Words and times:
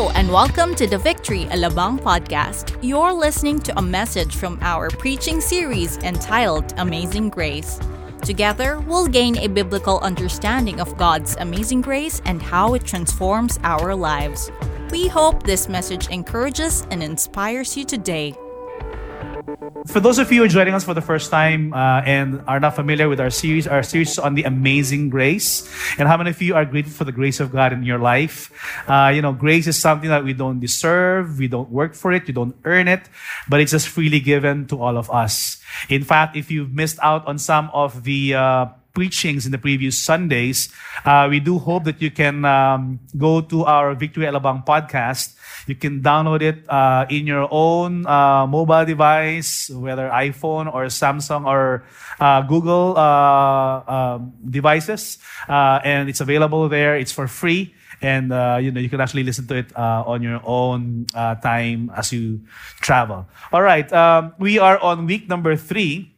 Hello, 0.00 0.12
and 0.14 0.32
welcome 0.32 0.74
to 0.76 0.86
the 0.86 0.96
Victory 0.96 1.44
Alabang 1.50 2.00
podcast. 2.00 2.74
You're 2.80 3.12
listening 3.12 3.58
to 3.58 3.78
a 3.78 3.82
message 3.82 4.34
from 4.34 4.58
our 4.62 4.88
preaching 4.88 5.42
series 5.42 5.98
entitled 5.98 6.72
Amazing 6.78 7.28
Grace. 7.28 7.78
Together, 8.22 8.80
we'll 8.80 9.06
gain 9.06 9.36
a 9.36 9.46
biblical 9.46 9.98
understanding 10.00 10.80
of 10.80 10.96
God's 10.96 11.36
amazing 11.36 11.82
grace 11.82 12.22
and 12.24 12.40
how 12.40 12.72
it 12.72 12.86
transforms 12.86 13.58
our 13.62 13.94
lives. 13.94 14.50
We 14.90 15.06
hope 15.06 15.42
this 15.42 15.68
message 15.68 16.08
encourages 16.08 16.86
and 16.90 17.02
inspires 17.02 17.76
you 17.76 17.84
today. 17.84 18.34
For 19.86 20.00
those 20.00 20.18
of 20.18 20.30
you 20.30 20.40
who 20.40 20.44
are 20.44 20.48
joining 20.48 20.74
us 20.74 20.84
for 20.84 20.94
the 20.94 21.00
first 21.00 21.30
time 21.30 21.72
uh, 21.72 22.02
and 22.04 22.42
are 22.46 22.60
not 22.60 22.76
familiar 22.76 23.08
with 23.08 23.20
our 23.20 23.30
series, 23.30 23.66
our 23.66 23.82
series 23.82 24.18
on 24.18 24.34
the 24.34 24.42
amazing 24.44 25.08
grace. 25.08 25.68
And 25.98 26.06
how 26.06 26.16
many 26.16 26.30
of 26.30 26.42
you 26.42 26.54
are 26.54 26.64
grateful 26.64 26.92
for 26.92 27.04
the 27.04 27.12
grace 27.12 27.40
of 27.40 27.52
God 27.52 27.72
in 27.72 27.82
your 27.82 27.98
life? 27.98 28.52
Uh, 28.88 29.10
you 29.14 29.22
know, 29.22 29.32
grace 29.32 29.66
is 29.66 29.78
something 29.78 30.10
that 30.10 30.24
we 30.24 30.32
don't 30.32 30.60
deserve, 30.60 31.38
we 31.38 31.48
don't 31.48 31.70
work 31.70 31.94
for 31.94 32.12
it, 32.12 32.26
we 32.26 32.32
don't 32.32 32.54
earn 32.64 32.88
it, 32.88 33.08
but 33.48 33.60
it's 33.60 33.72
just 33.72 33.88
freely 33.88 34.20
given 34.20 34.66
to 34.66 34.80
all 34.80 34.96
of 34.96 35.10
us. 35.10 35.62
In 35.88 36.04
fact, 36.04 36.36
if 36.36 36.50
you've 36.50 36.72
missed 36.72 36.98
out 37.02 37.26
on 37.26 37.38
some 37.38 37.70
of 37.72 38.04
the 38.04 38.34
uh, 38.34 38.66
preachings 38.92 39.46
in 39.46 39.52
the 39.52 39.58
previous 39.58 39.98
Sundays, 39.98 40.72
uh, 41.04 41.26
we 41.30 41.40
do 41.40 41.58
hope 41.58 41.84
that 41.84 42.00
you 42.02 42.10
can 42.10 42.44
um, 42.44 43.00
go 43.16 43.40
to 43.40 43.64
our 43.64 43.94
Victory 43.94 44.26
Alabang 44.26 44.66
podcast. 44.66 45.36
You 45.66 45.74
can 45.74 46.02
download 46.02 46.42
it 46.42 46.64
uh, 46.68 47.06
in 47.10 47.26
your 47.26 47.46
own 47.50 48.06
uh, 48.06 48.46
mobile 48.46 48.84
device, 48.84 49.70
whether 49.70 50.08
iPhone 50.08 50.72
or 50.72 50.86
Samsung 50.86 51.46
or 51.46 51.84
uh, 52.18 52.42
Google 52.42 52.96
uh, 52.96 53.82
um, 53.86 54.32
devices, 54.48 55.18
uh, 55.48 55.80
and 55.84 56.08
it's 56.08 56.20
available 56.20 56.68
there. 56.68 56.96
It's 56.96 57.12
for 57.12 57.28
free 57.28 57.74
and 58.02 58.32
uh, 58.32 58.58
you 58.60 58.70
know 58.70 58.80
you 58.80 58.88
can 58.88 59.00
actually 59.00 59.24
listen 59.24 59.46
to 59.46 59.56
it 59.56 59.76
uh, 59.76 60.02
on 60.06 60.22
your 60.22 60.40
own 60.44 61.06
uh, 61.14 61.34
time 61.36 61.90
as 61.96 62.12
you 62.12 62.40
travel. 62.80 63.28
All 63.52 63.62
right, 63.62 63.90
um, 63.92 64.34
we 64.38 64.58
are 64.58 64.78
on 64.78 65.06
week 65.06 65.28
number 65.28 65.56
three, 65.56 66.09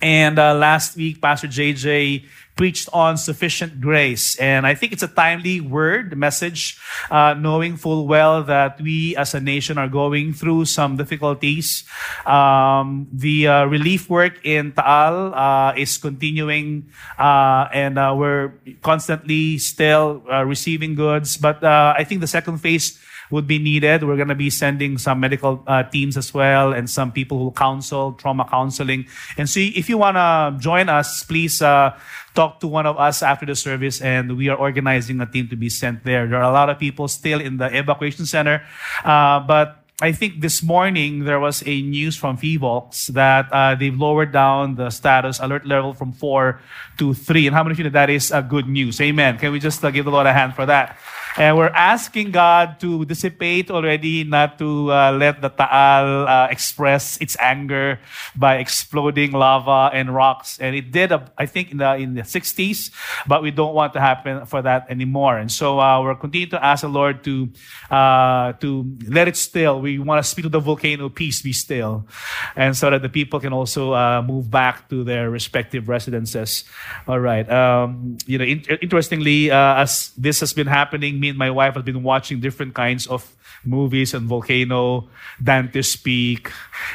and 0.00 0.38
uh, 0.38 0.54
last 0.54 0.96
week 0.96 1.20
Pastor 1.20 1.48
JJ 1.48 2.24
preached 2.56 2.88
on 2.92 3.18
sufficient 3.18 3.80
grace, 3.80 4.34
and 4.40 4.66
I 4.66 4.74
think 4.74 4.92
it's 4.92 5.02
a 5.02 5.12
timely 5.12 5.60
word 5.60 6.16
message, 6.16 6.80
uh, 7.10 7.34
knowing 7.36 7.76
full 7.76 8.08
well 8.08 8.42
that 8.44 8.80
we 8.80 9.14
as 9.16 9.34
a 9.34 9.40
nation 9.40 9.76
are 9.76 9.88
going 9.88 10.32
through 10.32 10.64
some 10.64 10.96
difficulties. 10.96 11.84
Um, 12.24 13.08
the 13.12 13.46
uh, 13.46 13.64
relief 13.66 14.08
work 14.08 14.40
in 14.42 14.72
Taal 14.72 15.34
uh, 15.36 15.74
is 15.76 15.98
continuing, 15.98 16.88
uh, 17.18 17.68
and 17.72 17.98
uh, 17.98 18.14
we're 18.16 18.54
constantly 18.80 19.58
still 19.58 20.24
receiving 20.44 20.94
goods. 20.94 21.36
But 21.36 21.62
I 21.62 22.04
think 22.04 22.22
the 22.22 22.26
second 22.26 22.58
phase 22.58 22.98
would 23.30 23.46
be 23.46 23.58
needed. 23.58 24.04
We're 24.04 24.16
going 24.16 24.28
to 24.28 24.34
be 24.34 24.50
sending 24.50 24.98
some 24.98 25.20
medical 25.20 25.62
uh, 25.66 25.84
teams 25.84 26.16
as 26.16 26.32
well 26.32 26.72
and 26.72 26.88
some 26.88 27.12
people 27.12 27.38
who 27.38 27.50
counsel, 27.50 28.12
trauma 28.12 28.46
counseling. 28.48 29.06
And 29.36 29.48
so 29.48 29.60
if 29.60 29.88
you 29.88 29.98
want 29.98 30.16
to 30.16 30.56
join 30.62 30.88
us, 30.88 31.24
please 31.24 31.60
uh, 31.62 31.98
talk 32.34 32.60
to 32.60 32.66
one 32.66 32.86
of 32.86 32.98
us 32.98 33.22
after 33.22 33.46
the 33.46 33.56
service 33.56 34.00
and 34.00 34.36
we 34.36 34.48
are 34.48 34.56
organizing 34.56 35.20
a 35.20 35.26
team 35.26 35.48
to 35.48 35.56
be 35.56 35.68
sent 35.68 36.04
there. 36.04 36.26
There 36.26 36.38
are 36.38 36.50
a 36.50 36.52
lot 36.52 36.70
of 36.70 36.78
people 36.78 37.08
still 37.08 37.40
in 37.40 37.56
the 37.56 37.66
evacuation 37.76 38.26
center, 38.26 38.62
uh, 39.04 39.40
but 39.40 39.82
I 40.02 40.12
think 40.12 40.42
this 40.42 40.62
morning 40.62 41.24
there 41.24 41.40
was 41.40 41.62
a 41.64 41.80
news 41.80 42.16
from 42.16 42.36
PHIVOLCS 42.36 43.16
that 43.16 43.48
uh, 43.50 43.74
they've 43.76 43.96
lowered 43.96 44.30
down 44.30 44.74
the 44.74 44.90
status 44.90 45.40
alert 45.40 45.64
level 45.64 45.94
from 45.94 46.12
four 46.12 46.60
to 46.98 47.14
three. 47.14 47.46
And 47.46 47.56
how 47.56 47.62
many 47.62 47.72
of 47.72 47.78
you 47.78 47.84
know 47.84 47.90
that 47.96 48.10
is 48.10 48.30
uh, 48.30 48.42
good 48.42 48.68
news? 48.68 49.00
Amen. 49.00 49.38
Can 49.38 49.52
we 49.52 49.58
just 49.58 49.82
uh, 49.82 49.90
give 49.90 50.04
the 50.04 50.10
Lord 50.10 50.26
a 50.26 50.34
hand 50.34 50.54
for 50.54 50.66
that? 50.66 50.98
And 51.38 51.56
we're 51.56 51.68
asking 51.76 52.30
God 52.30 52.80
to 52.80 53.04
dissipate 53.04 53.70
already, 53.70 54.24
not 54.24 54.58
to 54.58 54.90
uh, 54.90 55.12
let 55.12 55.42
the 55.42 55.50
Taal 55.50 56.26
uh, 56.26 56.48
express 56.50 57.20
its 57.20 57.36
anger 57.38 58.00
by 58.34 58.56
exploding 58.56 59.32
lava 59.32 59.90
and 59.92 60.14
rocks. 60.14 60.58
And 60.58 60.74
it 60.74 60.90
did, 60.90 61.12
uh, 61.12 61.20
I 61.36 61.44
think, 61.44 61.72
in 61.72 61.76
the 61.76 61.94
in 61.96 62.14
the 62.14 62.22
60s, 62.22 62.90
but 63.26 63.42
we 63.42 63.50
don't 63.50 63.74
want 63.74 63.92
to 63.92 64.00
happen 64.00 64.46
for 64.46 64.62
that 64.62 64.88
anymore. 64.88 65.36
And 65.36 65.52
so 65.52 65.78
uh, 65.78 66.00
we're 66.02 66.14
continuing 66.14 66.50
to 66.56 66.64
ask 66.64 66.80
the 66.80 66.88
Lord 66.88 67.22
to 67.24 67.50
uh, 67.90 68.54
to 68.64 68.96
let 69.06 69.28
it 69.28 69.36
still. 69.36 69.80
We 69.80 69.98
want 69.98 70.24
to 70.24 70.28
speak 70.28 70.44
to 70.44 70.48
the 70.48 70.60
volcano, 70.60 71.10
peace 71.10 71.42
be 71.42 71.52
still, 71.52 72.08
and 72.56 72.74
so 72.74 72.88
that 72.88 73.02
the 73.02 73.12
people 73.12 73.40
can 73.40 73.52
also 73.52 73.92
uh, 73.92 74.22
move 74.22 74.50
back 74.50 74.88
to 74.88 75.04
their 75.04 75.28
respective 75.28 75.88
residences. 75.88 76.64
All 77.06 77.20
right. 77.20 77.44
Um, 77.50 78.16
you 78.24 78.38
know, 78.38 78.44
in- 78.44 78.64
interestingly, 78.80 79.50
as 79.50 80.16
this 80.16 80.40
has 80.40 80.54
been 80.54 80.66
happening 80.66 81.20
me 81.26 81.30
and 81.30 81.38
my 81.38 81.50
wife 81.50 81.74
have 81.74 81.84
been 81.84 82.02
watching 82.02 82.40
different 82.40 82.74
kinds 82.74 83.06
of 83.06 83.26
movies 83.64 84.14
and 84.14 84.28
volcano, 84.28 85.08
Dante's 85.42 85.96
Peak, 85.96 86.50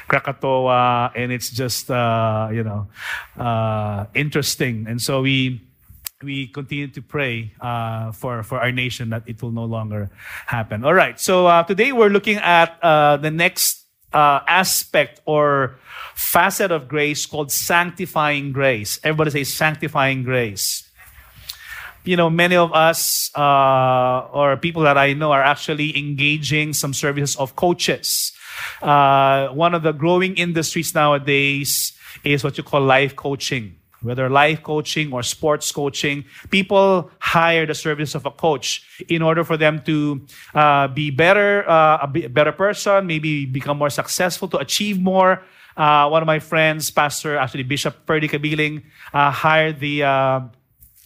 Krakatoa, 0.07 1.11
and 1.15 1.31
it's 1.31 1.49
just 1.49 1.91
uh, 1.91 2.47
you 2.51 2.63
know 2.63 2.87
uh, 3.37 4.05
interesting. 4.15 4.87
And 4.87 5.01
so 5.01 5.21
we 5.21 5.61
we 6.23 6.47
continue 6.47 6.87
to 6.87 7.01
pray 7.01 7.51
uh, 7.59 8.11
for 8.11 8.43
for 8.43 8.59
our 8.59 8.71
nation 8.71 9.09
that 9.09 9.23
it 9.27 9.41
will 9.43 9.51
no 9.51 9.65
longer 9.65 10.09
happen. 10.47 10.85
All 10.85 10.95
right. 10.95 11.19
So 11.19 11.47
uh, 11.47 11.63
today 11.63 11.91
we're 11.91 12.13
looking 12.13 12.37
at 12.37 12.79
uh, 12.81 13.17
the 13.17 13.31
next 13.31 13.83
uh, 14.13 14.39
aspect 14.47 15.19
or 15.25 15.75
facet 16.15 16.71
of 16.71 16.87
grace 16.87 17.25
called 17.25 17.51
sanctifying 17.51 18.51
grace. 18.51 18.99
Everybody 19.03 19.31
say 19.31 19.43
sanctifying 19.43 20.23
grace 20.23 20.90
you 22.03 22.15
know, 22.15 22.29
many 22.29 22.55
of 22.55 22.73
us 22.73 23.29
uh, 23.35 24.27
or 24.31 24.57
people 24.57 24.83
that 24.83 24.97
I 24.97 25.13
know 25.13 25.31
are 25.31 25.43
actually 25.43 25.97
engaging 25.97 26.73
some 26.73 26.93
services 26.93 27.35
of 27.35 27.55
coaches. 27.55 28.31
Uh, 28.81 29.49
one 29.49 29.73
of 29.73 29.83
the 29.83 29.91
growing 29.91 30.35
industries 30.35 30.93
nowadays 30.95 31.93
is 32.23 32.43
what 32.43 32.57
you 32.57 32.63
call 32.63 32.81
life 32.81 33.15
coaching. 33.15 33.75
Whether 34.01 34.29
life 34.29 34.63
coaching 34.63 35.13
or 35.13 35.21
sports 35.21 35.71
coaching, 35.71 36.25
people 36.49 37.11
hire 37.19 37.67
the 37.67 37.75
service 37.75 38.15
of 38.15 38.25
a 38.25 38.31
coach 38.31 38.81
in 39.07 39.21
order 39.21 39.43
for 39.43 39.57
them 39.57 39.83
to 39.85 40.25
uh, 40.55 40.87
be 40.87 41.11
better, 41.11 41.69
uh, 41.69 41.99
a 42.01 42.07
better 42.07 42.51
person, 42.51 43.05
maybe 43.05 43.45
become 43.45 43.77
more 43.77 43.91
successful, 43.91 44.47
to 44.49 44.57
achieve 44.57 44.99
more. 44.99 45.43
Uh, 45.77 46.09
one 46.09 46.23
of 46.23 46.25
my 46.25 46.39
friends, 46.39 46.89
Pastor, 46.89 47.37
actually 47.37 47.61
Bishop 47.61 48.05
Ferdie 48.07 48.27
Cabiling, 48.27 48.81
uh, 49.13 49.29
hired 49.29 49.79
the 49.79 50.03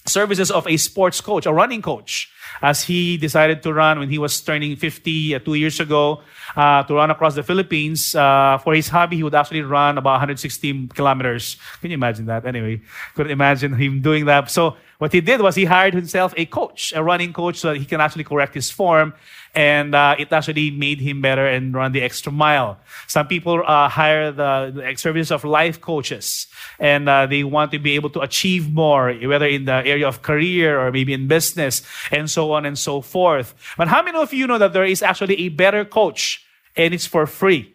services 0.08 0.52
of 0.52 0.68
a 0.68 0.78
sports 0.78 1.20
coach, 1.22 1.46
a 1.46 1.54
running 1.54 1.82
coach, 1.82 2.30
as 2.62 2.84
he 2.84 3.18
decided 3.18 3.64
to 3.64 3.74
run 3.74 4.00
when 4.00 4.10
he 4.10 4.18
was 4.18 4.40
turning 4.40 4.76
50 4.76 5.36
uh, 5.36 5.40
two 5.40 5.56
years 5.56 5.80
ago 5.80 6.22
uh, 6.56 6.84
to 6.84 6.94
run 6.94 7.10
across 7.12 7.36
the 7.36 7.44
Philippines. 7.44 8.16
Uh, 8.16 8.58
for 8.64 8.74
his 8.74 8.88
hobby, 8.88 9.18
he 9.18 9.24
would 9.24 9.36
actually 9.36 9.62
run 9.62 9.98
about 9.98 10.22
160 10.22 10.88
kilometers. 10.90 11.58
Can 11.82 11.92
you 11.92 11.96
imagine 11.96 12.26
that? 12.28 12.46
Anyway, 12.46 12.82
couldn't 13.16 13.32
imagine 13.32 13.74
him 13.74 14.02
doing 14.02 14.26
that. 14.26 14.50
So 14.52 14.78
what 14.98 15.12
he 15.12 15.22
did 15.22 15.42
was 15.42 15.56
he 15.56 15.66
hired 15.66 15.94
himself 15.94 16.34
a 16.38 16.46
coach, 16.46 16.94
a 16.96 17.04
running 17.04 17.34
coach, 17.34 17.58
so 17.58 17.74
that 17.74 17.78
he 17.80 17.86
can 17.86 18.00
actually 18.00 18.24
correct 18.24 18.54
his 18.54 18.72
form. 18.72 19.14
And 19.54 19.96
uh, 19.96 20.16
it 20.18 20.32
actually 20.32 20.72
made 20.72 21.00
him 21.00 21.22
better 21.22 21.48
and 21.48 21.74
run 21.74 21.92
the 21.92 22.02
extra 22.02 22.32
mile. 22.32 22.78
Some 23.08 23.28
people 23.28 23.64
uh, 23.66 23.90
hire 23.90 24.32
the, 24.32 24.72
the 24.74 24.96
services 24.98 25.32
of 25.32 25.44
life 25.44 25.82
coaches, 25.82 26.48
and 26.80 27.08
uh, 27.08 27.26
they 27.26 27.44
want 27.44 27.72
to 27.72 27.80
be 27.80 27.96
able 27.96 28.10
to 28.12 28.22
achieve 28.22 28.72
more, 28.72 29.14
whether 29.14 29.48
in 29.48 29.66
the 29.66 29.86
area 29.86 30.08
of 30.08 30.22
career 30.22 30.80
or 30.80 30.92
maybe 30.92 31.14
in 31.14 31.28
business, 31.28 31.84
and 32.12 32.30
so 32.30 32.52
on 32.54 32.66
and 32.66 32.78
so 32.78 33.02
forth. 33.02 33.54
But 33.78 33.88
how 33.88 34.02
many 34.04 34.18
of 34.18 34.34
you 34.34 34.48
know 34.48 34.58
that 34.58 34.74
there 34.74 34.86
is 34.86 35.02
actually 35.02 35.40
a 35.40 35.50
better 35.50 35.86
coach, 35.86 36.46
and 36.76 36.94
it's 36.94 37.06
for 37.06 37.26
free? 37.26 37.74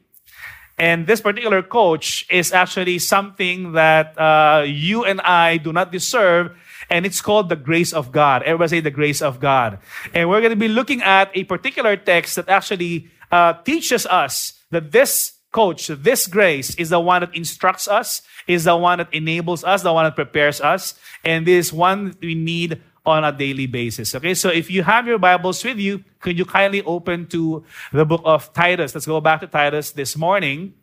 And 0.81 1.07
this 1.07 1.21
particular 1.21 1.63
coach 1.63 2.25
is 2.31 2.53
actually 2.53 2.99
something 3.01 3.73
that 3.73 4.19
uh, 4.19 4.65
you 4.67 5.05
and 5.05 5.21
I 5.21 5.59
do 5.59 5.75
not 5.75 5.93
deserve 5.93 6.57
and 6.91 7.07
it's 7.07 7.23
called 7.23 7.49
the 7.49 7.57
grace 7.57 7.93
of 7.93 8.13
God. 8.13 8.43
Everybody 8.43 8.69
say 8.69 8.81
the 8.81 8.91
grace 8.91 9.23
of 9.23 9.41
God. 9.41 9.79
And 10.13 10.29
we're 10.29 10.41
going 10.41 10.51
to 10.51 10.57
be 10.57 10.69
looking 10.69 11.03
at 11.03 11.31
a 11.35 11.45
particular 11.45 11.97
text 11.97 12.37
that 12.37 12.49
actually 12.49 13.09
uh, 13.31 13.55
teaches 13.63 14.07
us 14.07 14.55
that 14.71 14.91
this 14.91 15.35
coach, 15.53 15.87
this 15.87 16.27
grace 16.27 16.75
is 16.75 16.91
the 16.91 17.01
one 17.01 17.23
that 17.23 17.35
instructs 17.35 17.89
us, 17.89 18.23
is 18.47 18.65
the 18.65 18.77
one 18.77 18.99
that 18.99 19.13
enables 19.15 19.65
us, 19.65 19.83
the 19.83 19.93
one 19.93 20.05
that 20.05 20.17
prepares 20.17 20.61
us, 20.61 20.95
and 21.25 21.47
this 21.47 21.73
one 21.73 22.15
we 22.21 22.35
need 22.35 22.83
on 23.07 23.25
a 23.25 23.33
daily 23.33 23.67
basis. 23.67 24.15
Okay, 24.15 24.35
so 24.35 24.51
if 24.51 24.71
you 24.71 24.83
have 24.83 25.07
your 25.07 25.19
Bibles 25.19 25.65
with 25.65 25.79
you, 25.79 26.05
could 26.21 26.39
you 26.39 26.45
kindly 26.45 26.83
open 26.83 27.27
to 27.29 27.65
the 27.93 28.05
book 28.05 28.21
of 28.25 28.53
Titus? 28.53 28.95
Let's 28.95 29.07
go 29.07 29.21
back 29.21 29.41
to 29.41 29.47
Titus 29.47 29.93
this 29.93 30.17
morning. 30.17 30.75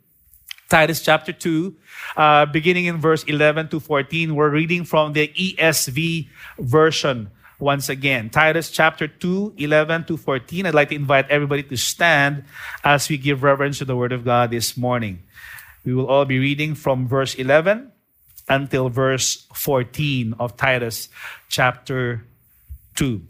Titus 0.69 1.01
chapter 1.01 1.31
2, 1.31 1.75
uh, 2.17 2.45
beginning 2.45 2.85
in 2.85 2.97
verse 2.97 3.23
11 3.23 3.69
to 3.69 3.79
14. 3.79 4.35
We're 4.35 4.49
reading 4.49 4.83
from 4.83 5.13
the 5.13 5.29
ESV 5.29 6.27
version 6.59 7.31
once 7.59 7.89
again. 7.89 8.29
Titus 8.29 8.69
chapter 8.69 9.07
2, 9.07 9.55
11 9.57 10.05
to 10.05 10.17
14. 10.17 10.65
I'd 10.65 10.75
like 10.75 10.89
to 10.89 10.95
invite 10.95 11.29
everybody 11.29 11.63
to 11.63 11.77
stand 11.77 12.43
as 12.83 13.07
we 13.07 13.17
give 13.17 13.43
reverence 13.43 13.79
to 13.79 13.85
the 13.85 13.95
word 13.95 14.11
of 14.11 14.25
God 14.25 14.51
this 14.51 14.75
morning. 14.75 15.23
We 15.85 15.93
will 15.93 16.07
all 16.07 16.25
be 16.25 16.37
reading 16.37 16.75
from 16.75 17.07
verse 17.07 17.35
11 17.35 17.91
until 18.49 18.89
verse 18.89 19.47
14 19.53 20.35
of 20.39 20.57
Titus 20.57 21.07
chapter 21.47 22.25
2. 22.95 23.21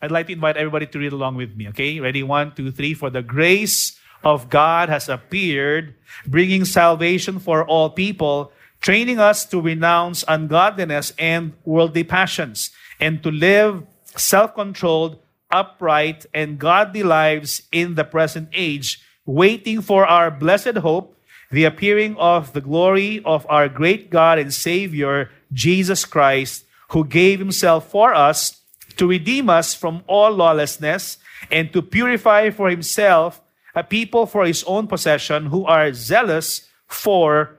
I'd 0.00 0.10
like 0.10 0.28
to 0.28 0.32
invite 0.32 0.56
everybody 0.56 0.86
to 0.86 0.98
read 0.98 1.12
along 1.12 1.36
with 1.36 1.56
me. 1.56 1.68
Okay, 1.68 1.98
ready? 2.00 2.22
One, 2.22 2.54
two, 2.54 2.70
three. 2.70 2.94
For 2.94 3.10
the 3.10 3.22
grace 3.22 3.97
of 4.22 4.50
God 4.50 4.88
has 4.88 5.08
appeared, 5.08 5.94
bringing 6.26 6.64
salvation 6.64 7.38
for 7.38 7.64
all 7.64 7.90
people, 7.90 8.52
training 8.80 9.18
us 9.18 9.44
to 9.46 9.60
renounce 9.60 10.24
ungodliness 10.28 11.12
and 11.18 11.52
worldly 11.64 12.04
passions, 12.04 12.70
and 13.00 13.22
to 13.22 13.30
live 13.30 13.84
self 14.16 14.54
controlled, 14.54 15.18
upright, 15.50 16.26
and 16.34 16.58
godly 16.58 17.02
lives 17.02 17.62
in 17.72 17.94
the 17.94 18.04
present 18.04 18.48
age, 18.52 19.00
waiting 19.24 19.80
for 19.80 20.06
our 20.06 20.30
blessed 20.30 20.78
hope, 20.78 21.16
the 21.50 21.64
appearing 21.64 22.16
of 22.16 22.52
the 22.52 22.60
glory 22.60 23.22
of 23.24 23.46
our 23.48 23.68
great 23.68 24.10
God 24.10 24.38
and 24.38 24.52
Savior, 24.52 25.30
Jesus 25.52 26.04
Christ, 26.04 26.64
who 26.90 27.04
gave 27.04 27.38
himself 27.38 27.90
for 27.90 28.14
us 28.14 28.60
to 28.96 29.06
redeem 29.06 29.48
us 29.48 29.74
from 29.74 30.02
all 30.06 30.30
lawlessness 30.30 31.18
and 31.50 31.72
to 31.72 31.80
purify 31.80 32.50
for 32.50 32.68
himself 32.68 33.40
a 33.78 33.84
people 33.84 34.26
for 34.26 34.44
his 34.44 34.64
own 34.64 34.86
possession 34.86 35.46
who 35.46 35.64
are 35.64 35.92
zealous 35.92 36.68
for 36.86 37.56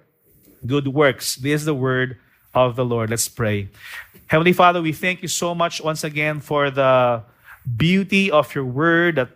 good 0.65 0.87
works. 0.87 1.35
This 1.35 1.61
is 1.61 1.65
the 1.65 1.73
word 1.73 2.17
of 2.53 2.75
the 2.75 2.83
Lord. 2.83 3.09
Let's 3.09 3.27
pray. 3.27 3.69
Heavenly 4.27 4.53
Father, 4.53 4.81
we 4.81 4.91
thank 4.91 5.21
you 5.21 5.27
so 5.27 5.55
much 5.55 5.81
once 5.81 6.03
again 6.03 6.39
for 6.39 6.69
the 6.69 7.23
beauty 7.63 8.29
of 8.29 8.53
your 8.53 8.65
word 8.65 9.15
that 9.15 9.29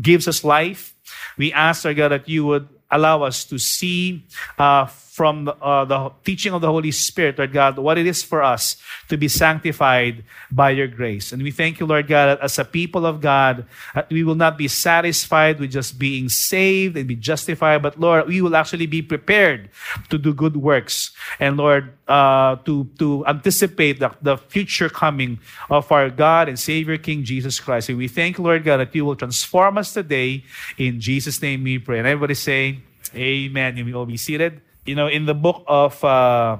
gives 0.00 0.26
us 0.26 0.42
life. 0.42 0.94
We 1.36 1.52
ask, 1.52 1.84
our 1.84 1.94
God, 1.94 2.08
that 2.08 2.28
you 2.28 2.46
would 2.46 2.68
allow 2.90 3.22
us 3.22 3.44
to 3.46 3.58
see 3.58 4.24
uh, 4.58 4.86
from 5.16 5.48
uh, 5.48 5.82
the 5.86 6.12
teaching 6.26 6.52
of 6.52 6.60
the 6.60 6.68
Holy 6.68 6.90
Spirit, 6.90 7.38
Lord 7.38 7.50
God, 7.50 7.78
what 7.78 7.96
it 7.96 8.06
is 8.06 8.22
for 8.22 8.42
us 8.42 8.76
to 9.08 9.16
be 9.16 9.28
sanctified 9.28 10.22
by 10.52 10.76
your 10.76 10.88
grace. 10.88 11.32
And 11.32 11.42
we 11.42 11.50
thank 11.50 11.80
you, 11.80 11.86
Lord 11.86 12.06
God, 12.06 12.26
that 12.26 12.44
as 12.44 12.58
a 12.58 12.66
people 12.66 13.06
of 13.06 13.22
God, 13.22 13.64
we 14.10 14.24
will 14.24 14.34
not 14.34 14.58
be 14.58 14.68
satisfied 14.68 15.58
with 15.58 15.72
just 15.72 15.98
being 15.98 16.28
saved 16.28 16.98
and 16.98 17.08
be 17.08 17.16
justified, 17.16 17.80
but 17.80 17.98
Lord, 17.98 18.28
we 18.28 18.42
will 18.42 18.54
actually 18.54 18.84
be 18.84 19.00
prepared 19.00 19.70
to 20.10 20.18
do 20.18 20.34
good 20.34 20.54
works. 20.54 21.12
And 21.40 21.56
Lord, 21.56 21.96
uh, 22.06 22.56
to, 22.68 22.84
to 22.98 23.24
anticipate 23.26 24.00
the, 24.00 24.12
the 24.20 24.36
future 24.36 24.90
coming 24.90 25.40
of 25.70 25.90
our 25.90 26.10
God 26.10 26.50
and 26.50 26.58
Savior 26.58 26.98
King 26.98 27.24
Jesus 27.24 27.58
Christ. 27.58 27.88
And 27.88 27.96
we 27.96 28.08
thank, 28.08 28.38
Lord 28.38 28.64
God, 28.64 28.84
that 28.84 28.94
you 28.94 29.06
will 29.06 29.16
transform 29.16 29.78
us 29.78 29.94
today. 29.94 30.44
In 30.76 31.00
Jesus' 31.00 31.40
name 31.40 31.64
we 31.64 31.78
pray. 31.78 32.00
And 32.00 32.06
everybody 32.06 32.34
say, 32.34 32.80
Amen. 33.14 33.78
You 33.78 33.86
will 33.86 34.04
be 34.04 34.18
seated 34.18 34.60
you 34.86 34.94
know, 34.94 35.08
in 35.08 35.26
the 35.26 35.34
book 35.34 35.64
of 35.66 36.02
uh, 36.04 36.58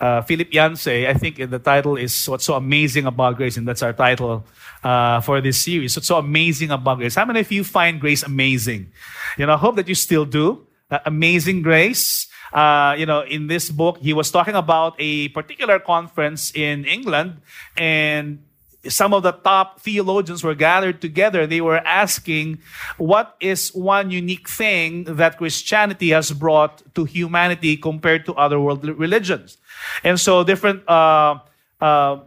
uh, 0.00 0.22
Philip 0.22 0.52
Yancey, 0.52 1.06
I 1.06 1.14
think 1.14 1.36
the 1.36 1.58
title 1.58 1.96
is 1.96 2.28
What's 2.28 2.44
So 2.44 2.54
Amazing 2.54 3.06
About 3.06 3.36
Grace, 3.36 3.56
and 3.56 3.68
that's 3.68 3.82
our 3.82 3.92
title 3.92 4.44
uh, 4.82 5.20
for 5.20 5.40
this 5.40 5.62
series. 5.62 5.96
What's 5.96 6.08
so 6.08 6.18
amazing 6.18 6.70
about 6.70 6.98
grace? 6.98 7.14
How 7.14 7.24
many 7.24 7.40
of 7.40 7.52
you 7.52 7.64
find 7.64 8.00
grace 8.00 8.22
amazing? 8.22 8.90
You 9.38 9.46
know, 9.46 9.54
I 9.54 9.58
hope 9.58 9.76
that 9.76 9.88
you 9.88 9.94
still 9.94 10.24
do. 10.24 10.66
Uh, 10.90 10.98
amazing 11.06 11.62
grace. 11.62 12.26
Uh, 12.52 12.94
you 12.98 13.06
know, 13.06 13.22
in 13.22 13.46
this 13.46 13.70
book, 13.70 13.98
he 13.98 14.12
was 14.12 14.30
talking 14.30 14.54
about 14.54 14.94
a 14.98 15.28
particular 15.28 15.78
conference 15.78 16.52
in 16.54 16.84
England, 16.84 17.40
and 17.76 18.42
some 18.88 19.14
of 19.14 19.22
the 19.22 19.32
top 19.32 19.80
theologians 19.80 20.42
were 20.42 20.54
gathered 20.54 21.00
together. 21.00 21.46
They 21.46 21.60
were 21.60 21.78
asking, 21.78 22.58
what 22.98 23.36
is 23.40 23.68
one 23.74 24.10
unique 24.10 24.48
thing 24.48 25.04
that 25.04 25.38
Christianity 25.38 26.10
has 26.10 26.32
brought 26.32 26.82
to 26.94 27.04
humanity 27.04 27.76
compared 27.76 28.26
to 28.26 28.34
other 28.34 28.58
world 28.58 28.84
religions? 28.84 29.58
And 30.02 30.18
so 30.18 30.42
different 30.42 30.88
uh, 30.88 31.38
uh, 31.80 32.18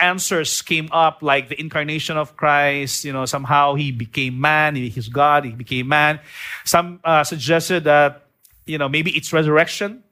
answers 0.00 0.62
came 0.62 0.88
up, 0.92 1.22
like 1.22 1.48
the 1.48 1.60
incarnation 1.60 2.16
of 2.16 2.36
Christ. 2.36 3.04
You 3.04 3.12
know, 3.12 3.26
somehow 3.26 3.74
he 3.74 3.90
became 3.90 4.40
man. 4.40 4.76
He's 4.76 5.08
God. 5.08 5.44
He 5.44 5.52
became 5.52 5.88
man. 5.88 6.20
Some 6.64 7.00
uh, 7.02 7.24
suggested 7.24 7.84
that 7.84 8.26
you 8.66 8.78
know 8.78 8.88
maybe 8.88 9.10
it's 9.16 9.32
resurrection. 9.32 10.04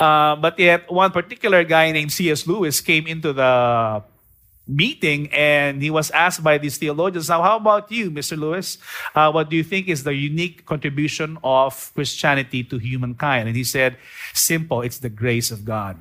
Uh, 0.00 0.36
but 0.36 0.58
yet, 0.58 0.90
one 0.90 1.10
particular 1.10 1.62
guy 1.62 1.92
named 1.92 2.12
C.S. 2.12 2.46
Lewis 2.46 2.80
came 2.80 3.06
into 3.06 3.32
the 3.32 4.02
meeting 4.68 5.32
and 5.32 5.82
he 5.82 5.90
was 5.90 6.10
asked 6.10 6.44
by 6.44 6.58
these 6.58 6.76
theologians 6.76 7.28
now 7.28 7.42
how 7.42 7.56
about 7.56 7.90
you 7.90 8.10
mr 8.10 8.36
lewis? 8.36 8.78
Uh, 9.14 9.30
what 9.32 9.48
do 9.48 9.56
you 9.56 9.64
think 9.64 9.88
is 9.88 10.04
the 10.04 10.14
unique 10.14 10.66
contribution 10.66 11.38
of 11.42 11.90
christianity 11.94 12.62
to 12.62 12.78
humankind? 12.78 13.48
And 13.48 13.56
he 13.56 13.64
said 13.64 13.96
simple. 14.34 14.82
It's 14.82 14.98
the 14.98 15.08
grace 15.08 15.50
of 15.50 15.64
god. 15.64 15.96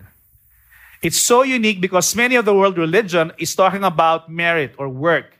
It's 1.01 1.17
so 1.17 1.43
unique 1.43 1.79
because 1.79 2.15
many 2.15 2.35
of 2.35 2.45
the 2.45 2.53
world 2.53 2.77
religion 2.77 3.31
is 3.37 3.55
talking 3.55 3.83
about 3.83 4.29
merit 4.29 4.75
or 4.77 4.89
work 4.89 5.37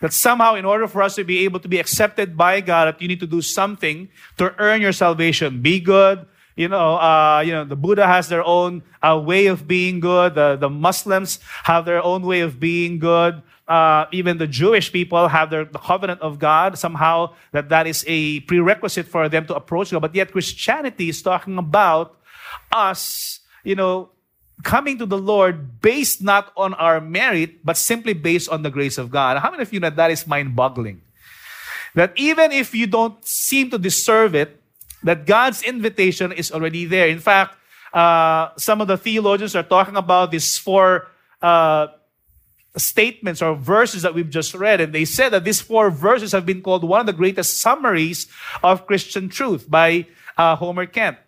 that 0.00 0.12
somehow 0.12 0.54
in 0.54 0.64
order 0.64 0.86
for 0.86 1.02
us 1.02 1.14
to 1.14 1.24
be 1.24 1.44
able 1.44 1.60
to 1.60 1.68
be 1.68 1.78
accepted 1.78 2.36
by 2.36 2.60
god 2.60 2.94
you 3.00 3.08
need 3.08 3.20
to 3.20 3.26
do 3.26 3.40
something 3.40 4.08
to 4.36 4.54
earn 4.58 4.82
your 4.82 4.92
salvation. 4.92 5.62
Be 5.62 5.80
good 5.80 6.26
you 6.56 6.68
know, 6.68 6.96
uh, 6.96 7.42
you 7.44 7.52
know, 7.52 7.64
the 7.64 7.76
Buddha 7.76 8.06
has 8.06 8.28
their 8.28 8.42
own 8.42 8.82
uh, 9.02 9.20
way 9.22 9.46
of 9.46 9.68
being 9.68 10.00
good. 10.00 10.34
The, 10.34 10.56
the 10.56 10.70
Muslims 10.70 11.38
have 11.64 11.84
their 11.84 12.02
own 12.02 12.22
way 12.22 12.40
of 12.40 12.58
being 12.58 12.98
good. 12.98 13.42
Uh, 13.68 14.06
even 14.10 14.38
the 14.38 14.46
Jewish 14.46 14.90
people 14.90 15.28
have 15.28 15.50
their, 15.50 15.66
the 15.66 15.78
covenant 15.78 16.22
of 16.22 16.38
God. 16.38 16.78
Somehow 16.78 17.34
that 17.52 17.68
that 17.68 17.86
is 17.86 18.04
a 18.06 18.40
prerequisite 18.40 19.06
for 19.06 19.28
them 19.28 19.46
to 19.46 19.54
approach 19.54 19.90
God. 19.90 20.00
But 20.00 20.14
yet 20.14 20.32
Christianity 20.32 21.10
is 21.10 21.20
talking 21.20 21.58
about 21.58 22.16
us, 22.72 23.40
you 23.62 23.74
know, 23.74 24.10
coming 24.62 24.96
to 24.98 25.04
the 25.04 25.18
Lord 25.18 25.82
based 25.82 26.22
not 26.22 26.52
on 26.56 26.72
our 26.74 27.00
merit, 27.00 27.64
but 27.64 27.76
simply 27.76 28.14
based 28.14 28.48
on 28.48 28.62
the 28.62 28.70
grace 28.70 28.96
of 28.96 29.10
God. 29.10 29.36
How 29.38 29.50
many 29.50 29.62
of 29.62 29.72
you 29.72 29.80
know 29.80 29.90
that 29.90 30.10
is 30.10 30.26
mind-boggling? 30.26 31.02
That 31.94 32.12
even 32.16 32.52
if 32.52 32.74
you 32.74 32.86
don't 32.86 33.22
seem 33.26 33.70
to 33.70 33.78
deserve 33.78 34.34
it, 34.34 34.62
that 35.06 35.26
God's 35.26 35.62
invitation 35.62 36.32
is 36.32 36.50
already 36.50 36.84
there. 36.84 37.08
In 37.08 37.20
fact, 37.20 37.56
uh, 37.94 38.50
some 38.56 38.80
of 38.80 38.88
the 38.88 38.98
theologians 38.98 39.54
are 39.54 39.62
talking 39.62 39.96
about 39.96 40.30
these 40.30 40.58
four 40.58 41.08
uh, 41.40 41.86
statements 42.76 43.40
or 43.40 43.54
verses 43.54 44.02
that 44.02 44.14
we've 44.14 44.28
just 44.28 44.54
read, 44.54 44.80
and 44.80 44.92
they 44.92 45.04
said 45.04 45.30
that 45.30 45.44
these 45.44 45.60
four 45.60 45.90
verses 45.90 46.32
have 46.32 46.44
been 46.44 46.60
called 46.60 46.84
one 46.84 47.00
of 47.00 47.06
the 47.06 47.12
greatest 47.12 47.60
summaries 47.60 48.26
of 48.62 48.86
Christian 48.86 49.28
truth 49.28 49.70
by 49.70 50.06
uh, 50.36 50.56
Homer 50.56 50.86
Kent. 50.86 51.18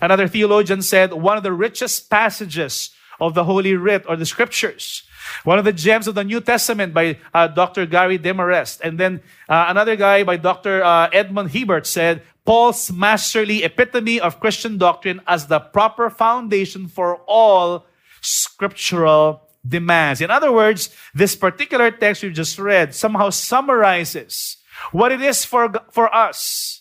Another 0.00 0.28
theologian 0.28 0.82
said 0.82 1.12
one 1.14 1.36
of 1.36 1.42
the 1.42 1.52
richest 1.52 2.10
passages 2.10 2.90
of 3.20 3.34
the 3.34 3.44
Holy 3.44 3.74
Writ 3.74 4.04
or 4.08 4.16
the 4.16 4.26
Scriptures. 4.26 5.04
One 5.44 5.58
of 5.58 5.64
the 5.64 5.72
gems 5.72 6.08
of 6.08 6.14
the 6.14 6.24
New 6.24 6.40
Testament 6.40 6.94
by 6.94 7.18
uh, 7.34 7.48
Dr. 7.48 7.86
Gary 7.86 8.18
Demarest. 8.18 8.80
And 8.80 8.98
then 8.98 9.20
uh, 9.48 9.66
another 9.68 9.96
guy 9.96 10.22
by 10.22 10.36
Dr. 10.36 10.82
Uh, 10.82 11.08
Edmond 11.12 11.50
Hiebert 11.50 11.86
said, 11.86 12.22
Paul's 12.48 12.90
masterly 12.90 13.62
epitome 13.62 14.18
of 14.18 14.40
Christian 14.40 14.78
doctrine 14.78 15.20
as 15.26 15.48
the 15.48 15.60
proper 15.60 16.08
foundation 16.08 16.88
for 16.88 17.16
all 17.28 17.84
scriptural 18.22 19.42
demands. 19.68 20.22
In 20.22 20.30
other 20.30 20.50
words, 20.50 20.88
this 21.12 21.36
particular 21.36 21.90
text 21.90 22.22
we've 22.22 22.32
just 22.32 22.58
read 22.58 22.94
somehow 22.94 23.28
summarizes 23.28 24.56
what 24.92 25.12
it 25.12 25.20
is 25.20 25.44
for, 25.44 25.74
for 25.90 26.08
us 26.14 26.80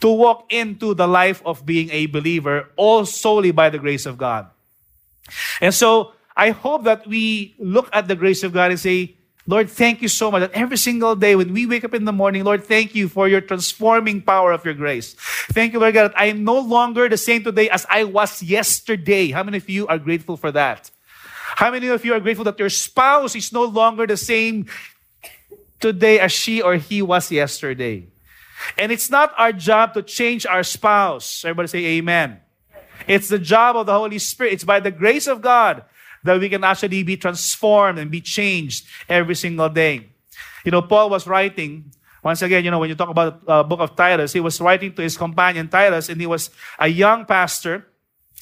to 0.00 0.08
walk 0.08 0.52
into 0.52 0.94
the 0.94 1.06
life 1.06 1.40
of 1.46 1.64
being 1.64 1.90
a 1.90 2.06
believer, 2.06 2.70
all 2.74 3.06
solely 3.06 3.52
by 3.52 3.70
the 3.70 3.78
grace 3.78 4.06
of 4.06 4.18
God. 4.18 4.48
And 5.60 5.72
so 5.72 6.10
I 6.36 6.50
hope 6.50 6.82
that 6.90 7.06
we 7.06 7.54
look 7.60 7.88
at 7.92 8.08
the 8.08 8.16
grace 8.16 8.42
of 8.42 8.52
God 8.52 8.72
and 8.72 8.80
say, 8.80 9.14
Lord, 9.46 9.68
thank 9.68 10.00
you 10.00 10.08
so 10.08 10.30
much 10.30 10.40
that 10.40 10.52
every 10.52 10.78
single 10.78 11.14
day 11.14 11.36
when 11.36 11.52
we 11.52 11.66
wake 11.66 11.84
up 11.84 11.92
in 11.92 12.06
the 12.06 12.12
morning, 12.12 12.44
Lord, 12.44 12.64
thank 12.64 12.94
you 12.94 13.08
for 13.08 13.28
your 13.28 13.42
transforming 13.42 14.22
power 14.22 14.52
of 14.52 14.64
your 14.64 14.72
grace. 14.72 15.14
Thank 15.52 15.74
you, 15.74 15.80
Lord 15.80 15.92
God, 15.92 16.12
that 16.12 16.18
I 16.18 16.26
am 16.26 16.44
no 16.44 16.58
longer 16.58 17.10
the 17.10 17.18
same 17.18 17.44
today 17.44 17.68
as 17.68 17.84
I 17.90 18.04
was 18.04 18.42
yesterday. 18.42 19.30
How 19.32 19.42
many 19.42 19.58
of 19.58 19.68
you 19.68 19.86
are 19.86 19.98
grateful 19.98 20.38
for 20.38 20.50
that? 20.52 20.90
How 21.56 21.70
many 21.70 21.88
of 21.88 22.04
you 22.04 22.14
are 22.14 22.20
grateful 22.20 22.44
that 22.46 22.58
your 22.58 22.70
spouse 22.70 23.36
is 23.36 23.52
no 23.52 23.64
longer 23.64 24.06
the 24.06 24.16
same 24.16 24.66
today 25.78 26.18
as 26.20 26.32
she 26.32 26.62
or 26.62 26.76
he 26.76 27.02
was 27.02 27.30
yesterday? 27.30 28.06
And 28.78 28.90
it's 28.90 29.10
not 29.10 29.34
our 29.36 29.52
job 29.52 29.92
to 29.92 30.02
change 30.02 30.46
our 30.46 30.62
spouse. 30.62 31.44
Everybody 31.44 31.68
say 31.68 31.84
amen. 31.98 32.40
It's 33.06 33.28
the 33.28 33.38
job 33.38 33.76
of 33.76 33.84
the 33.84 33.92
Holy 33.92 34.18
Spirit. 34.18 34.54
It's 34.54 34.64
by 34.64 34.80
the 34.80 34.90
grace 34.90 35.26
of 35.26 35.42
God 35.42 35.84
that 36.24 36.40
we 36.40 36.48
can 36.48 36.64
actually 36.64 37.02
be 37.02 37.16
transformed 37.16 37.98
and 37.98 38.10
be 38.10 38.20
changed 38.20 38.86
every 39.08 39.34
single 39.34 39.68
day. 39.68 40.08
You 40.64 40.72
know, 40.72 40.82
Paul 40.82 41.10
was 41.10 41.26
writing, 41.26 41.92
once 42.22 42.40
again, 42.40 42.64
you 42.64 42.70
know, 42.70 42.78
when 42.78 42.88
you 42.88 42.96
talk 42.96 43.10
about 43.10 43.42
uh, 43.46 43.62
book 43.62 43.80
of 43.80 43.94
Titus, 43.94 44.32
he 44.32 44.40
was 44.40 44.60
writing 44.60 44.94
to 44.94 45.02
his 45.02 45.16
companion 45.16 45.68
Titus, 45.68 46.08
and 46.08 46.20
he 46.20 46.26
was 46.26 46.50
a 46.78 46.88
young 46.88 47.26
pastor, 47.26 47.86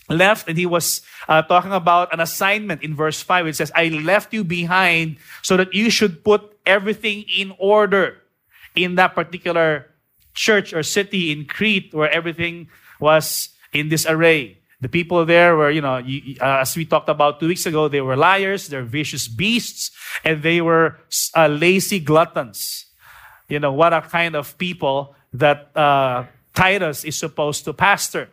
left, 0.08 0.48
and 0.48 0.56
he 0.56 0.66
was 0.66 1.02
uh, 1.28 1.42
talking 1.42 1.72
about 1.72 2.12
an 2.14 2.20
assignment 2.20 2.82
in 2.82 2.94
verse 2.94 3.20
5. 3.20 3.48
It 3.48 3.56
says, 3.56 3.72
I 3.74 3.88
left 3.88 4.32
you 4.32 4.44
behind 4.44 5.18
so 5.42 5.56
that 5.56 5.74
you 5.74 5.90
should 5.90 6.24
put 6.24 6.56
everything 6.64 7.24
in 7.26 7.52
order 7.58 8.22
in 8.76 8.94
that 8.94 9.14
particular 9.14 9.90
church 10.34 10.72
or 10.72 10.82
city 10.82 11.32
in 11.32 11.44
Crete 11.44 11.92
where 11.92 12.10
everything 12.10 12.68
was 13.00 13.50
in 13.72 13.88
disarray. 13.88 14.61
The 14.82 14.88
people 14.88 15.24
there 15.24 15.56
were, 15.56 15.70
you 15.70 15.80
know, 15.80 15.98
you, 15.98 16.36
uh, 16.40 16.58
as 16.58 16.76
we 16.76 16.84
talked 16.84 17.08
about 17.08 17.38
two 17.38 17.46
weeks 17.46 17.66
ago, 17.66 17.86
they 17.86 18.00
were 18.00 18.16
liars, 18.16 18.66
they're 18.66 18.82
vicious 18.82 19.28
beasts, 19.28 19.92
and 20.24 20.42
they 20.42 20.60
were 20.60 20.98
uh, 21.36 21.46
lazy 21.46 22.00
gluttons. 22.00 22.86
You 23.48 23.60
know, 23.60 23.72
what 23.72 23.92
a 23.92 24.02
kind 24.02 24.34
of 24.34 24.58
people 24.58 25.14
that 25.34 25.70
uh, 25.76 26.24
Titus 26.52 27.04
is 27.04 27.16
supposed 27.16 27.64
to 27.66 27.72
pastor. 27.72 28.28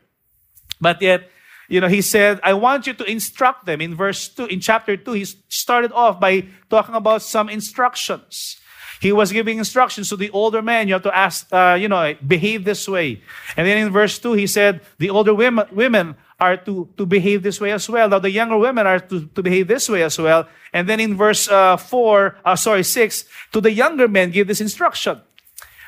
But 0.81 0.99
yet, 1.03 1.29
you 1.67 1.79
know, 1.81 1.87
he 1.87 2.01
said, 2.01 2.39
I 2.41 2.53
want 2.53 2.87
you 2.87 2.95
to 2.95 3.03
instruct 3.03 3.67
them. 3.67 3.79
In 3.79 3.93
verse 3.93 4.27
2, 4.29 4.47
in 4.47 4.59
chapter 4.59 4.97
2, 4.97 5.11
he 5.11 5.25
started 5.49 5.91
off 5.91 6.19
by 6.19 6.47
talking 6.67 6.95
about 6.95 7.21
some 7.21 7.47
instructions. 7.47 8.57
He 8.99 9.11
was 9.11 9.31
giving 9.31 9.59
instructions 9.59 10.09
to 10.09 10.17
the 10.17 10.31
older 10.31 10.63
men. 10.63 10.87
You 10.87 10.95
have 10.95 11.03
to 11.03 11.15
ask, 11.15 11.47
uh, 11.53 11.77
you 11.79 11.87
know, 11.87 12.15
behave 12.25 12.65
this 12.65 12.87
way. 12.87 13.21
And 13.55 13.67
then 13.67 13.77
in 13.77 13.93
verse 13.93 14.17
2, 14.17 14.33
he 14.33 14.47
said, 14.47 14.81
the 14.97 15.11
older 15.11 15.33
women, 15.33 15.67
women 15.71 16.15
are 16.39 16.57
to, 16.57 16.87
to 16.97 17.05
behave 17.05 17.43
this 17.43 17.59
way 17.59 17.71
as 17.71 17.89
well. 17.89 18.07
Now, 18.07 18.19
the 18.19 18.31
younger 18.31 18.57
women 18.57 18.87
are 18.87 18.99
to, 18.99 19.25
to 19.27 19.43
behave 19.43 19.67
this 19.67 19.89
way 19.89 20.03
as 20.03 20.17
well. 20.17 20.47
And 20.71 20.87
then 20.87 20.99
in 20.99 21.17
verse 21.17 21.49
uh, 21.49 21.77
4, 21.77 22.37
uh, 22.45 22.55
sorry, 22.55 22.83
6, 22.83 23.25
to 23.51 23.61
the 23.61 23.71
younger 23.71 24.07
men, 24.07 24.31
give 24.31 24.47
this 24.47 24.61
instruction. 24.61 25.21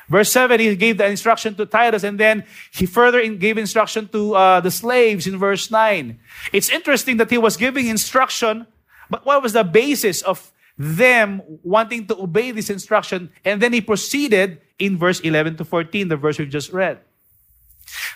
Verse 0.08 0.30
7, 0.30 0.60
he 0.60 0.76
gave 0.76 0.98
the 0.98 1.06
instruction 1.06 1.54
to 1.54 1.64
Titus, 1.64 2.04
and 2.04 2.20
then 2.20 2.44
he 2.72 2.84
further 2.84 3.26
gave 3.34 3.56
instruction 3.56 4.08
to 4.08 4.34
uh, 4.34 4.60
the 4.60 4.70
slaves 4.70 5.26
in 5.26 5.38
verse 5.38 5.70
9. 5.70 6.18
It's 6.52 6.68
interesting 6.68 7.16
that 7.16 7.30
he 7.30 7.38
was 7.38 7.56
giving 7.56 7.86
instruction, 7.86 8.66
but 9.08 9.24
what 9.24 9.42
was 9.42 9.54
the 9.54 9.64
basis 9.64 10.20
of 10.20 10.52
them 10.76 11.40
wanting 11.62 12.06
to 12.08 12.20
obey 12.20 12.50
this 12.50 12.68
instruction? 12.68 13.30
And 13.44 13.62
then 13.62 13.72
he 13.72 13.80
proceeded 13.80 14.60
in 14.78 14.98
verse 14.98 15.20
11 15.20 15.56
to 15.56 15.64
14, 15.64 16.08
the 16.08 16.16
verse 16.16 16.38
we've 16.38 16.50
just 16.50 16.72
read. 16.72 16.98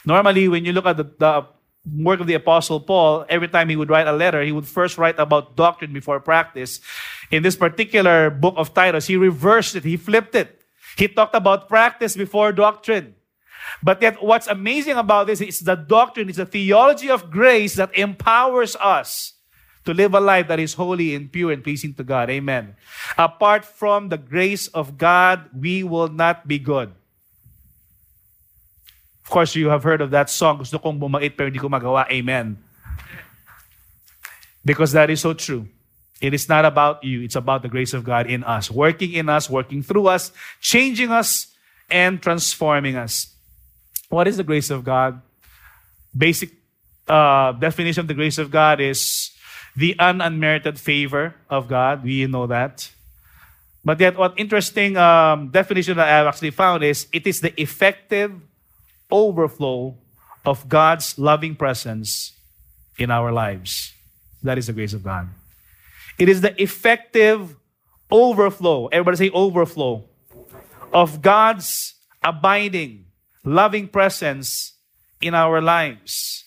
Normally, 0.05 0.49
when 0.49 0.65
you 0.65 0.73
look 0.73 0.87
at 0.87 0.97
the, 0.97 1.05
the 1.05 1.47
work 1.87 2.21
of 2.21 2.27
the 2.27 2.35
Apostle 2.35 2.81
Paul, 2.81 3.25
every 3.29 3.49
time 3.49 3.69
he 3.69 3.77
would 3.77 3.91
write 3.91 4.07
a 4.07 4.13
letter, 4.13 4.43
he 4.43 4.53
would 4.53 4.67
first 4.67 4.99
write 4.99 5.19
about 5.19 5.57
doctrine 5.57 5.93
before 5.93 6.19
practice. 6.21 6.81
In 7.31 7.43
this 7.43 7.57
particular 7.57 8.31
book 8.31 8.55
of 8.57 8.75
Titus, 8.75 9.07
he 9.07 9.17
reversed 9.17 9.77
it, 9.77 9.85
he 9.85 9.97
flipped 9.97 10.35
it. 10.35 10.61
He 10.97 11.09
talked 11.09 11.35
about 11.35 11.69
practice 11.69 12.17
before 12.17 12.53
doctrine. 12.53 13.15
But 13.83 14.01
yet, 14.01 14.23
what's 14.23 14.47
amazing 14.47 14.97
about 14.97 15.27
this 15.27 15.41
is 15.41 15.61
the 15.61 15.75
doctrine, 15.75 16.31
is 16.31 16.37
the 16.37 16.47
theology 16.47 17.11
of 17.11 17.31
grace 17.31 17.75
that 17.75 17.97
empowers 17.97 18.77
us 18.77 19.35
to 19.85 19.95
live 19.95 20.15
a 20.15 20.21
life 20.21 20.49
that 20.49 20.59
is 20.59 20.75
holy 20.75 21.15
and 21.15 21.31
pure 21.31 21.53
and 21.53 21.63
pleasing 21.63 21.95
to 21.95 22.05
God. 22.05 22.31
Amen. 22.31 22.75
Apart 23.17 23.65
from 23.65 24.09
the 24.09 24.19
grace 24.19 24.67
of 24.69 24.99
God, 24.99 25.49
we 25.55 25.83
will 25.83 26.09
not 26.09 26.49
be 26.49 26.59
good. 26.59 26.93
Of 29.27 29.31
course, 29.31 29.57
you 29.57 29.71
have 29.71 29.83
heard 29.83 30.01
of 30.01 30.15
that 30.15 30.31
song, 30.31 30.59
Gusto 30.59 30.79
kong 30.79 31.03
bumait 31.03 31.35
pero 31.35 31.51
hindi 31.51 31.59
ko 31.59 31.67
magawa. 31.67 32.07
Amen. 32.07 32.63
Because 34.65 34.95
that 34.95 35.11
is 35.11 35.19
so 35.19 35.35
true. 35.35 35.67
It 36.23 36.33
is 36.33 36.49
not 36.49 36.65
about 36.65 37.03
you, 37.03 37.27
it's 37.27 37.35
about 37.35 37.63
the 37.63 37.69
grace 37.69 37.93
of 37.93 38.05
God 38.05 38.31
in 38.31 38.45
us, 38.45 38.71
working 38.71 39.19
in 39.19 39.29
us, 39.29 39.51
working 39.51 39.83
through 39.83 40.07
us, 40.07 40.31
changing 40.61 41.11
us, 41.11 41.51
and 41.91 42.23
transforming 42.23 42.95
us. 42.95 43.35
What 44.11 44.29
is 44.29 44.37
the 44.37 44.47
grace 44.47 44.71
of 44.71 44.85
God? 44.85 45.21
Basic 46.17 46.55
uh, 47.09 47.51
definition 47.59 48.03
of 48.03 48.07
the 48.07 48.15
grace 48.15 48.39
of 48.39 48.53
God 48.53 48.81
is 48.81 49.33
the 49.75 49.97
unmerited 49.99 50.79
favor 50.79 51.35
of 51.51 51.67
God. 51.67 52.05
We 52.05 52.31
know 52.31 52.47
that. 52.47 52.95
But 53.85 53.99
yet, 53.99 54.17
what 54.17 54.39
interesting 54.39 54.97
um, 54.97 55.51
definition 55.51 55.97
that 55.97 56.07
I've 56.07 56.31
actually 56.31 56.51
found 56.51 56.85
is 56.85 57.09
it 57.13 57.27
is 57.27 57.41
the 57.41 57.51
effective 57.61 58.31
overflow 59.11 59.97
of 60.45 60.69
God's 60.69 61.19
loving 61.19 61.57
presence 61.57 62.33
in 62.99 63.11
our 63.11 63.33
lives. 63.33 63.93
That 64.43 64.59
is 64.59 64.69
the 64.69 64.73
grace 64.73 64.93
of 64.93 65.03
God. 65.03 65.29
It 66.19 66.29
is 66.29 66.41
the 66.41 66.61
effective 66.61 67.57
overflow. 68.11 68.87
Everybody 68.89 69.17
say 69.17 69.31
overflow 69.31 70.05
of 70.93 71.21
God's 71.21 71.95
abiding, 72.23 73.07
loving 73.45 73.89
presence 73.89 74.75
in 75.21 75.35
our 75.35 75.61
lives. 75.61 76.45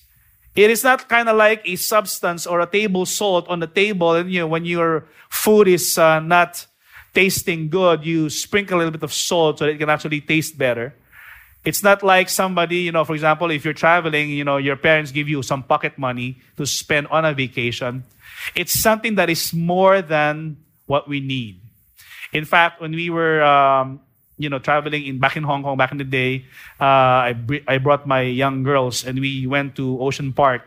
It 0.56 0.70
is 0.70 0.84
not 0.84 1.08
kind 1.08 1.30
of 1.30 1.38
like 1.38 1.62
a 1.66 1.76
substance 1.76 2.48
or 2.48 2.60
a 2.60 2.66
table 2.66 3.06
salt 3.06 3.48
on 3.48 3.60
the 3.60 3.68
table, 3.68 4.16
and 4.16 4.32
you 4.32 4.40
know, 4.40 4.48
when 4.48 4.66
your 4.66 5.06
food 5.30 5.68
is 5.68 5.98
uh, 5.98 6.20
not 6.20 6.66
tasting 7.14 7.70
good, 7.70 8.06
you 8.06 8.30
sprinkle 8.30 8.78
a 8.78 8.80
little 8.80 8.92
bit 8.92 9.04
of 9.04 9.14
salt 9.14 9.60
so 9.60 9.66
that 9.66 9.72
it 9.72 9.78
can 9.78 9.90
actually 9.90 10.22
taste 10.22 10.58
better. 10.58 10.94
It's 11.70 11.84
not 11.84 12.02
like 12.02 12.30
somebody, 12.30 12.78
you 12.78 12.92
know, 12.92 13.06
for 13.06 13.14
example, 13.14 13.52
if 13.52 13.64
you're 13.64 13.78
traveling, 13.78 14.32
you 14.32 14.44
know, 14.44 14.58
your 14.58 14.76
parents 14.76 15.12
give 15.12 15.30
you 15.30 15.44
some 15.44 15.62
pocket 15.62 16.00
money 16.00 16.42
to 16.58 16.66
spend 16.66 17.06
on 17.14 17.26
a 17.26 17.34
vacation. 17.38 18.06
It's 18.56 18.74
something 18.74 19.14
that 19.22 19.30
is 19.30 19.54
more 19.54 20.02
than 20.02 20.58
what 20.88 21.08
we 21.08 21.20
need. 21.20 21.62
In 22.34 22.44
fact, 22.44 22.82
when 22.82 22.90
we 22.90 23.12
were, 23.12 23.44
um, 23.44 24.02
you 24.40 24.50
know, 24.50 24.58
traveling 24.58 25.06
in 25.06 25.20
back 25.20 25.38
in 25.38 25.44
Hong 25.44 25.62
Kong 25.62 25.78
back 25.78 25.92
in 25.92 26.00
the 26.02 26.10
day, 26.10 26.46
uh, 26.82 27.30
I, 27.30 27.38
I 27.68 27.78
brought 27.78 28.08
my 28.08 28.22
young 28.22 28.64
girls 28.64 29.06
and 29.06 29.20
we 29.20 29.46
went 29.46 29.76
to 29.76 30.02
Ocean 30.02 30.34
Park. 30.34 30.66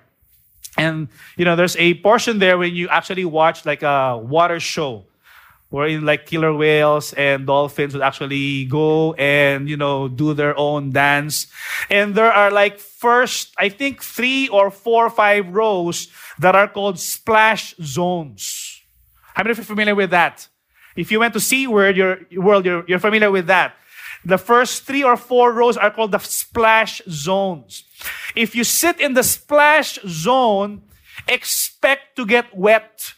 And, 0.79 1.09
you 1.37 1.45
know, 1.45 1.57
there's 1.57 1.75
a 1.83 1.95
portion 1.95 2.39
there 2.39 2.59
when 2.59 2.77
you 2.77 2.89
actually 2.89 3.25
watch 3.25 3.67
like 3.67 3.83
a 3.83 4.23
water 4.23 4.61
show 4.61 5.03
wherein 5.73 6.05
like 6.05 6.27
killer 6.27 6.55
whales 6.55 7.13
and 7.15 7.47
dolphins 7.47 7.95
would 7.95 8.03
actually 8.03 8.65
go 8.67 9.15
and 9.15 9.69
you 9.69 9.77
know 9.77 10.07
do 10.07 10.35
their 10.35 10.57
own 10.57 10.91
dance 10.91 11.47
and 11.91 12.15
there 12.15 12.33
are 12.33 12.51
like 12.51 12.79
first 12.79 13.53
i 13.59 13.69
think 13.69 14.03
three 14.03 14.49
or 14.49 14.71
four 14.71 15.07
or 15.07 15.11
five 15.11 15.49
rows 15.49 16.09
that 16.39 16.55
are 16.55 16.69
called 16.69 16.99
splash 16.99 17.75
zones 17.83 18.81
how 19.35 19.43
many 19.43 19.53
of 19.53 19.59
you 19.59 19.63
are 19.63 19.65
familiar 19.65 19.95
with 19.95 20.11
that 20.11 20.49
if 20.97 21.11
you 21.11 21.21
went 21.21 21.33
to 21.35 21.41
SeaWorld, 21.41 21.97
your 21.97 22.43
world, 22.43 22.65
you're, 22.65 22.85
you're 22.87 22.99
familiar 22.99 23.31
with 23.31 23.47
that. 23.47 23.75
The 24.25 24.39
first 24.39 24.85
three 24.85 25.03
or 25.03 25.17
four 25.17 25.53
rows 25.53 25.77
are 25.77 25.91
called 25.91 26.13
the 26.13 26.19
splash 26.19 27.03
zones. 27.09 27.85
If 28.37 28.55
you 28.55 28.63
sit 28.63 29.01
in 29.01 29.15
the 29.15 29.25
splash 29.25 29.99
zone, 30.07 30.83
expect 31.27 32.17
to 32.17 32.27
get 32.27 32.57
wet. 32.57 33.15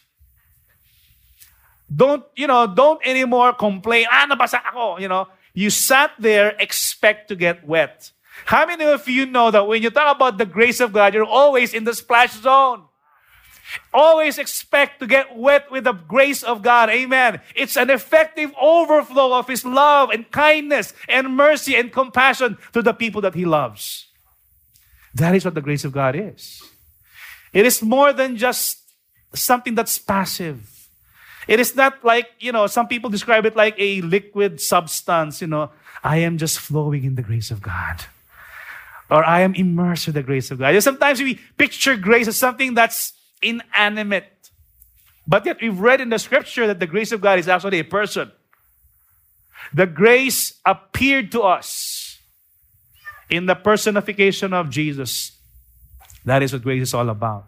Don't, 1.93 2.23
you 2.35 2.47
know, 2.47 2.67
don't 2.67 2.99
anymore 3.05 3.53
complain, 3.53 4.05
ah, 4.09 4.27
nabasa 4.29 4.59
ako, 4.65 4.97
you 4.97 5.07
know. 5.07 5.27
You 5.53 5.69
sat 5.69 6.11
there, 6.19 6.55
expect 6.59 7.29
to 7.29 7.35
get 7.35 7.65
wet. 7.65 8.11
How 8.45 8.65
many 8.65 8.83
of 8.85 9.07
you 9.07 9.25
know 9.25 9.51
that 9.51 9.65
when 9.65 9.81
you 9.81 9.89
talk 9.89 10.15
about 10.15 10.37
the 10.37 10.45
grace 10.45 10.79
of 10.79 10.91
God, 10.91 11.13
you're 11.13 11.23
always 11.23 11.73
in 11.73 11.85
the 11.85 11.93
splash 11.93 12.33
zone? 12.33 12.83
Always 13.93 14.37
expect 14.37 14.99
to 14.99 15.07
get 15.07 15.35
wet 15.35 15.71
with 15.71 15.85
the 15.85 15.93
grace 15.93 16.43
of 16.43 16.61
God. 16.61 16.89
Amen. 16.89 17.41
It's 17.55 17.77
an 17.77 17.89
effective 17.89 18.51
overflow 18.61 19.37
of 19.37 19.47
His 19.47 19.65
love 19.65 20.09
and 20.11 20.29
kindness 20.31 20.93
and 21.07 21.35
mercy 21.35 21.75
and 21.75 21.91
compassion 21.91 22.57
to 22.73 22.81
the 22.81 22.93
people 22.93 23.21
that 23.21 23.33
He 23.33 23.45
loves. 23.45 24.07
That 25.13 25.33
is 25.33 25.45
what 25.45 25.55
the 25.55 25.61
grace 25.61 25.85
of 25.85 25.93
God 25.93 26.15
is. 26.15 26.61
It 27.53 27.65
is 27.65 27.81
more 27.81 28.11
than 28.11 28.35
just 28.35 28.83
something 29.33 29.75
that's 29.75 29.97
passive. 29.97 30.74
It 31.47 31.59
is 31.59 31.75
not 31.75 32.03
like, 32.03 32.27
you 32.39 32.51
know, 32.51 32.67
some 32.67 32.87
people 32.87 33.09
describe 33.09 33.45
it 33.45 33.55
like 33.55 33.75
a 33.77 34.01
liquid 34.01 34.59
substance, 34.59 35.41
you 35.41 35.47
know. 35.47 35.71
I 36.03 36.17
am 36.17 36.37
just 36.37 36.59
flowing 36.59 37.03
in 37.03 37.15
the 37.15 37.21
grace 37.21 37.51
of 37.51 37.61
God. 37.61 38.05
Or 39.09 39.23
I 39.23 39.41
am 39.41 39.53
immersed 39.53 40.07
with 40.07 40.15
the 40.15 40.23
grace 40.23 40.49
of 40.51 40.59
God. 40.59 40.81
Sometimes 40.81 41.21
we 41.21 41.39
picture 41.57 41.95
grace 41.95 42.27
as 42.27 42.37
something 42.37 42.73
that's 42.73 43.13
inanimate. 43.41 44.51
But 45.27 45.45
yet 45.45 45.61
we've 45.61 45.79
read 45.79 46.01
in 46.01 46.09
the 46.09 46.19
scripture 46.19 46.67
that 46.67 46.79
the 46.79 46.87
grace 46.87 47.11
of 47.11 47.21
God 47.21 47.39
is 47.39 47.47
actually 47.47 47.79
a 47.79 47.83
person. 47.83 48.31
The 49.73 49.85
grace 49.85 50.59
appeared 50.65 51.31
to 51.33 51.41
us 51.41 52.19
in 53.29 53.45
the 53.45 53.55
personification 53.55 54.53
of 54.53 54.69
Jesus. 54.69 55.31
That 56.23 56.43
is 56.43 56.53
what 56.53 56.63
grace 56.63 56.83
is 56.83 56.93
all 56.93 57.09
about. 57.09 57.47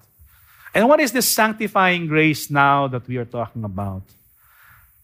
And 0.74 0.88
what 0.88 1.00
is 1.00 1.12
this 1.12 1.28
sanctifying 1.28 2.08
grace 2.08 2.50
now 2.50 2.88
that 2.88 3.08
we 3.08 3.18
are 3.18 3.26
talking 3.26 3.64
about? 3.64 4.04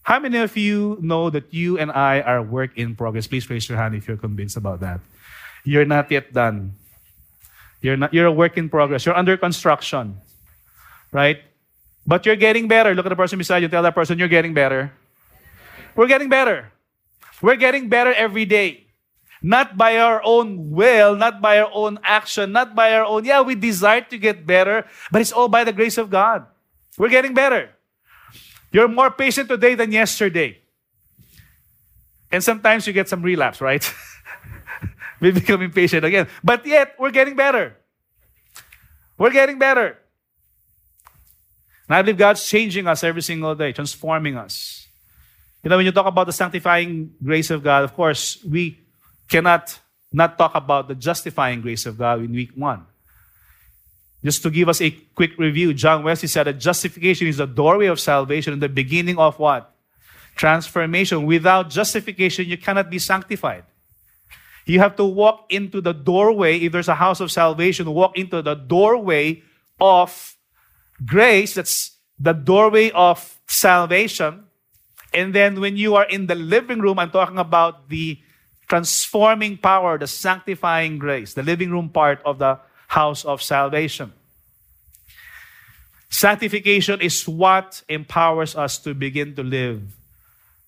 How 0.03 0.20
many 0.20 0.38
of 0.38 0.55
you 0.58 0.98
know 1.01 1.29
that 1.29 1.53
you 1.53 1.79
and 1.79 1.91
I 1.91 2.20
are 2.22 2.41
work 2.41 2.77
in 2.77 2.96
progress? 2.96 3.25
Please 3.25 3.50
raise 3.50 3.67
your 3.70 3.77
hand 3.77 3.96
if 3.96 4.08
you're 4.08 4.17
convinced 4.17 4.58
about 4.58 4.82
that. 4.82 5.00
You're 5.63 5.86
not 5.86 6.12
yet 6.12 6.34
done. 6.34 6.75
You're 7.82 7.96
not 7.96 8.13
you're 8.13 8.27
a 8.27 8.32
work 8.32 8.58
in 8.58 8.70
progress. 8.70 9.05
You're 9.05 9.15
under 9.15 9.38
construction. 9.38 10.20
Right? 11.12 11.39
But 12.05 12.25
you're 12.25 12.36
getting 12.36 12.67
better. 12.67 12.93
Look 12.93 13.05
at 13.05 13.10
the 13.10 13.15
person 13.15 13.38
beside 13.38 13.63
you. 13.63 13.70
Tell 13.70 13.84
that 13.84 13.96
person 13.96 14.20
you're 14.20 14.27
getting 14.27 14.53
better. 14.53 14.91
We're 15.96 16.08
getting 16.08 16.27
better. 16.27 16.72
We're 17.41 17.55
getting 17.55 17.88
better 17.88 18.13
every 18.13 18.46
day. 18.46 18.82
Not 19.43 19.75
by 19.75 19.97
our 20.00 20.23
own 20.23 20.71
will, 20.71 21.17
not 21.17 21.41
by 21.41 21.59
our 21.59 21.69
own 21.73 22.00
action, 22.01 22.53
not 22.53 22.73
by 22.73 22.95
our 22.95 23.03
own, 23.03 23.25
yeah, 23.25 23.41
we 23.41 23.55
desire 23.55 24.00
to 24.00 24.17
get 24.17 24.47
better, 24.47 24.88
but 25.12 25.19
it's 25.19 25.33
all 25.33 25.50
by 25.50 25.65
the 25.65 25.73
grace 25.73 25.97
of 25.97 26.09
God. 26.09 26.47
We're 26.97 27.09
getting 27.09 27.33
better. 27.33 27.69
You're 28.71 28.88
more 28.88 29.12
patient 29.12 29.50
today 29.50 29.75
than 29.75 29.91
yesterday. 29.91 30.59
And 32.31 32.41
sometimes 32.41 32.88
you 32.88 32.93
get 32.93 33.09
some 33.09 33.21
relapse, 33.21 33.59
right? 33.59 33.83
we 35.19 35.31
become 35.31 35.62
impatient 35.62 36.05
again. 36.05 36.27
But 36.41 36.65
yet, 36.65 36.95
we're 36.97 37.12
getting 37.12 37.35
better. 37.35 37.75
We're 39.17 39.31
getting 39.31 39.59
better. 39.59 40.00
And 41.88 41.95
I 41.95 42.01
believe 42.01 42.17
God's 42.17 42.47
changing 42.47 42.88
us 42.88 43.03
every 43.03 43.21
single 43.21 43.53
day, 43.55 43.73
transforming 43.73 44.38
us. 44.38 44.88
You 45.63 45.69
know, 45.69 45.77
when 45.77 45.85
you 45.85 45.91
talk 45.91 46.07
about 46.07 46.27
the 46.27 46.33
sanctifying 46.33 47.12
grace 47.23 47.51
of 47.51 47.62
God, 47.62 47.83
of 47.83 47.93
course, 47.93 48.43
we 48.43 48.82
cannot 49.33 49.79
not 50.11 50.37
talk 50.37 50.53
about 50.53 50.87
the 50.87 50.93
justifying 50.93 51.59
grace 51.59 51.87
of 51.87 51.97
God 51.97 52.21
in 52.21 52.31
week 52.31 52.51
one. 52.55 52.85
Just 54.23 54.43
to 54.43 54.51
give 54.51 54.69
us 54.69 54.79
a 54.79 54.91
quick 55.15 55.37
review, 55.39 55.73
John 55.73 56.03
Wesley 56.03 56.27
said 56.27 56.45
that 56.45 56.59
justification 56.59 57.27
is 57.27 57.37
the 57.37 57.47
doorway 57.47 57.87
of 57.87 57.99
salvation 57.99 58.53
and 58.53 58.61
the 58.61 58.69
beginning 58.69 59.17
of 59.17 59.39
what? 59.39 59.73
Transformation. 60.35 61.25
Without 61.25 61.71
justification, 61.71 62.45
you 62.45 62.57
cannot 62.57 62.91
be 62.91 62.99
sanctified. 62.99 63.65
You 64.65 64.79
have 64.79 64.95
to 64.97 65.03
walk 65.03 65.47
into 65.49 65.81
the 65.81 65.93
doorway. 65.93 66.59
If 66.59 66.71
there's 66.71 66.87
a 66.87 66.95
house 66.95 67.19
of 67.19 67.31
salvation, 67.31 67.89
walk 67.89 68.15
into 68.15 68.41
the 68.41 68.53
doorway 68.53 69.41
of 69.81 70.37
grace. 71.05 71.55
That's 71.55 71.97
the 72.19 72.33
doorway 72.33 72.91
of 72.91 73.17
salvation. 73.47 74.45
And 75.11 75.33
then 75.33 75.59
when 75.59 75.75
you 75.75 75.95
are 75.95 76.05
in 76.05 76.27
the 76.27 76.35
living 76.35 76.79
room, 76.79 76.99
I'm 76.99 77.11
talking 77.11 77.39
about 77.39 77.89
the 77.89 78.19
transforming 78.73 79.55
power, 79.55 79.99
the 79.99 80.07
sanctifying 80.07 80.97
grace, 80.97 81.35
the 81.35 81.43
living 81.43 81.69
room 81.69 81.89
part 81.89 82.19
of 82.25 82.39
the 82.39 82.57
house 82.87 83.23
of 83.23 83.39
salvation. 83.39 84.11
Sanctification 86.09 86.99
is 86.99 87.27
what 87.27 87.83
empowers 87.87 88.55
us 88.55 88.79
to 88.79 88.95
begin 88.95 89.35
to 89.35 89.43
live 89.43 89.93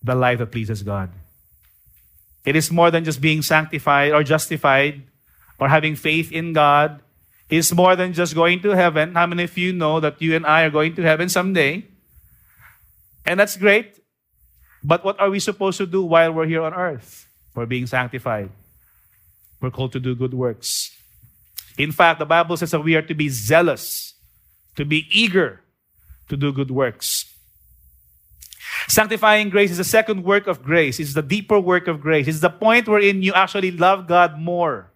the 0.04 0.14
life 0.14 0.38
that 0.38 0.52
pleases 0.52 0.84
God. 0.84 1.10
It 2.44 2.54
is 2.54 2.70
more 2.70 2.92
than 2.92 3.02
just 3.02 3.20
being 3.20 3.42
sanctified 3.42 4.12
or 4.12 4.22
justified 4.22 5.02
or 5.58 5.68
having 5.68 5.96
faith 5.96 6.30
in 6.30 6.52
God. 6.52 7.02
It's 7.50 7.74
more 7.74 7.96
than 7.96 8.12
just 8.12 8.36
going 8.36 8.62
to 8.62 8.70
heaven. 8.70 9.16
How 9.16 9.26
many 9.26 9.50
of 9.50 9.58
you 9.58 9.72
know 9.72 9.98
that 9.98 10.22
you 10.22 10.36
and 10.36 10.46
I 10.46 10.62
are 10.62 10.70
going 10.70 10.94
to 10.94 11.02
heaven 11.02 11.28
someday? 11.28 11.82
And 13.24 13.40
that's 13.40 13.56
great. 13.56 13.98
But 14.84 15.04
what 15.04 15.18
are 15.18 15.28
we 15.28 15.40
supposed 15.40 15.78
to 15.78 15.86
do 15.86 16.04
while 16.04 16.32
we're 16.32 16.46
here 16.46 16.62
on 16.62 16.72
earth? 16.72 17.25
We're 17.56 17.66
being 17.66 17.86
sanctified. 17.86 18.50
We're 19.60 19.70
called 19.70 19.92
to 19.92 20.00
do 20.00 20.14
good 20.14 20.34
works. 20.34 20.92
In 21.78 21.90
fact, 21.90 22.18
the 22.18 22.26
Bible 22.26 22.56
says 22.56 22.70
that 22.70 22.80
we 22.80 22.94
are 22.94 23.02
to 23.02 23.14
be 23.14 23.28
zealous, 23.30 24.14
to 24.76 24.84
be 24.84 25.06
eager 25.10 25.62
to 26.28 26.36
do 26.36 26.52
good 26.52 26.70
works. 26.70 27.32
Sanctifying 28.88 29.48
grace 29.48 29.70
is 29.70 29.78
the 29.78 29.84
second 29.84 30.22
work 30.22 30.46
of 30.46 30.62
grace. 30.62 31.00
It's 31.00 31.14
the 31.14 31.22
deeper 31.22 31.58
work 31.58 31.88
of 31.88 32.00
grace. 32.00 32.28
It's 32.28 32.40
the 32.40 32.50
point 32.50 32.88
wherein 32.88 33.22
you 33.22 33.32
actually 33.32 33.70
love 33.70 34.06
God 34.06 34.38
more. 34.38 34.92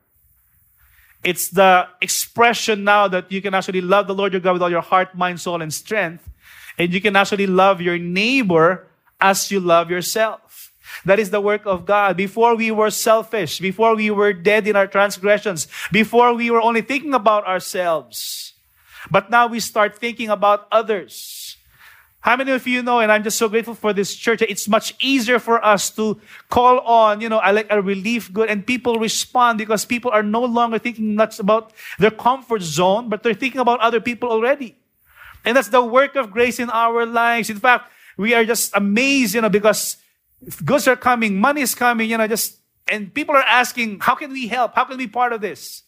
It's 1.25 1.49
the 1.49 1.89
expression 2.01 2.85
now 2.85 3.09
that 3.09 3.33
you 3.33 3.43
can 3.43 3.55
actually 3.55 3.81
love 3.81 4.07
the 4.07 4.15
Lord 4.15 4.33
your 4.33 4.41
God 4.41 4.55
with 4.55 4.63
all 4.63 4.71
your 4.71 4.81
heart, 4.81 5.15
mind, 5.15 5.41
soul, 5.41 5.61
and 5.61 5.73
strength. 5.73 6.29
And 6.79 6.93
you 6.93 7.01
can 7.01 7.17
actually 7.17 7.47
love 7.47 7.81
your 7.81 7.99
neighbor 7.99 8.87
as 9.21 9.51
you 9.51 9.61
love 9.61 9.91
yourself. 9.91 10.50
That 11.05 11.19
is 11.19 11.31
the 11.31 11.41
work 11.41 11.67
of 11.67 11.87
God. 11.87 12.17
Before 12.17 12.55
we 12.55 12.71
were 12.71 12.91
selfish, 12.91 13.59
before 13.59 13.97
we 13.97 14.11
were 14.11 14.33
dead 14.33 14.67
in 14.67 14.77
our 14.77 14.87
transgressions, 14.87 15.69
before 15.91 16.35
we 16.35 16.51
were 16.51 16.61
only 16.61 16.83
thinking 16.83 17.15
about 17.15 17.47
ourselves. 17.47 18.55
But 19.11 19.31
now 19.31 19.47
we 19.47 19.61
start 19.61 19.97
thinking 19.97 20.29
about 20.29 20.69
others. 20.71 21.57
How 22.21 22.37
many 22.37 22.53
of 22.53 22.67
you 22.67 22.83
know, 22.83 23.01
and 23.01 23.11
I'm 23.11 23.23
just 23.23 23.39
so 23.39 23.49
grateful 23.49 23.75
for 23.75 23.95
this 23.95 24.15
church, 24.15 24.43
it's 24.43 24.69
much 24.69 24.95
easier 25.01 25.39
for 25.39 25.65
us 25.65 25.89
to 25.97 26.21
call 26.51 26.81
on, 26.81 27.23
you 27.23 27.31
know, 27.31 27.39
like 27.39 27.69
a 27.71 27.81
relief 27.81 28.31
good, 28.31 28.51
and 28.51 28.67
people 28.67 28.99
respond 28.99 29.57
because 29.57 29.87
people 29.87 30.11
are 30.11 30.23
no 30.23 30.45
longer 30.45 30.79
thinking 30.79 31.15
much 31.15 31.39
about 31.39 31.73
their 31.99 32.11
comfort 32.11 32.61
zone, 32.61 33.09
but 33.09 33.23
they're 33.23 33.33
thinking 33.33 33.61
about 33.61 33.81
other 33.81 34.01
people 34.01 34.29
already. 34.29 34.77
And 35.47 35.57
that's 35.57 35.69
the 35.69 35.83
work 35.83 36.15
of 36.15 36.31
grace 36.31 36.59
in 36.59 36.69
our 36.69 37.07
lives. 37.07 37.49
In 37.49 37.59
fact, 37.59 37.91
we 38.19 38.35
are 38.35 38.45
just 38.45 38.77
amazed, 38.77 39.35
you 39.35 39.41
know, 39.41 39.49
because 39.49 39.97
goods 40.65 40.89
are 40.89 40.97
coming, 40.97 41.39
money 41.39 41.61
is 41.61 41.75
coming, 41.75 42.11
you 42.11 42.19
know, 42.19 42.27
just, 42.27 42.59
and 42.89 43.13
people 43.13 43.35
are 43.35 43.43
asking, 43.43 44.01
how 44.01 44.15
can 44.15 44.33
we 44.33 44.49
help? 44.49 44.75
How 44.75 44.85
can 44.85 44.97
we 44.97 45.07
be 45.07 45.11
part 45.11 45.33
of 45.33 45.41
this? 45.41 45.83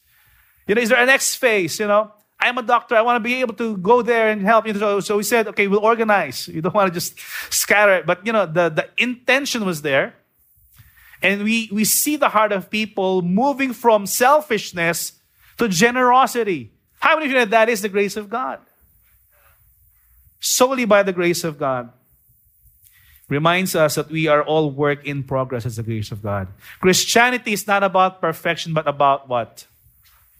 You 0.66 0.74
know, 0.74 0.80
is 0.80 0.90
there 0.90 1.02
a 1.02 1.06
next 1.06 1.36
phase, 1.36 1.78
you 1.80 1.86
know? 1.86 2.12
I'm 2.38 2.58
a 2.58 2.62
doctor. 2.62 2.96
I 2.96 3.02
want 3.02 3.16
to 3.16 3.20
be 3.20 3.34
able 3.34 3.54
to 3.54 3.76
go 3.76 4.02
there 4.02 4.28
and 4.28 4.42
help. 4.42 4.66
You 4.66 4.72
know, 4.72 4.78
so, 4.80 5.00
so 5.00 5.16
we 5.16 5.22
said, 5.22 5.46
okay, 5.48 5.68
we'll 5.68 5.84
organize. 5.84 6.48
You 6.48 6.60
don't 6.60 6.74
want 6.74 6.92
to 6.92 6.94
just 6.94 7.18
scatter 7.50 7.94
it. 7.94 8.06
But, 8.06 8.26
you 8.26 8.32
know, 8.32 8.46
the, 8.46 8.68
the 8.68 8.88
intention 8.98 9.64
was 9.64 9.82
there. 9.82 10.14
And 11.22 11.44
we, 11.44 11.68
we 11.70 11.84
see 11.84 12.16
the 12.16 12.28
heart 12.28 12.50
of 12.50 12.68
people 12.68 13.22
moving 13.22 13.72
from 13.72 14.06
selfishness 14.06 15.12
to 15.58 15.68
generosity. 15.68 16.72
How 16.98 17.14
many 17.14 17.26
of 17.26 17.32
you 17.32 17.38
know 17.38 17.44
that 17.44 17.68
is 17.68 17.82
the 17.82 17.88
grace 17.88 18.16
of 18.16 18.28
God? 18.28 18.58
Solely 20.40 20.84
by 20.84 21.04
the 21.04 21.12
grace 21.12 21.44
of 21.44 21.58
God 21.60 21.92
reminds 23.32 23.74
us 23.74 23.96
that 23.96 24.10
we 24.10 24.28
are 24.28 24.44
all 24.44 24.70
work 24.70 25.04
in 25.08 25.24
progress 25.24 25.64
as 25.64 25.76
the 25.76 25.82
grace 25.82 26.12
of 26.12 26.22
God. 26.22 26.48
Christianity 26.80 27.52
is 27.52 27.66
not 27.66 27.82
about 27.82 28.20
perfection, 28.20 28.74
but 28.76 28.86
about 28.86 29.28
what? 29.28 29.66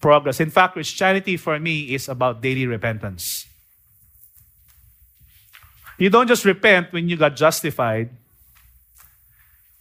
Progress. 0.01 0.41
In 0.41 0.51
fact, 0.51 0.75
Christianity 0.75 1.37
for 1.37 1.59
me 1.59 1.95
is 1.95 2.09
about 2.09 2.43
daily 2.43 2.67
repentance. 2.67 3.47
You 5.97 6.11
don't 6.11 6.29
just 6.29 6.45
repent 6.45 6.93
when 6.93 7.09
you 7.09 7.17
got 7.17 7.35
justified. 7.35 8.11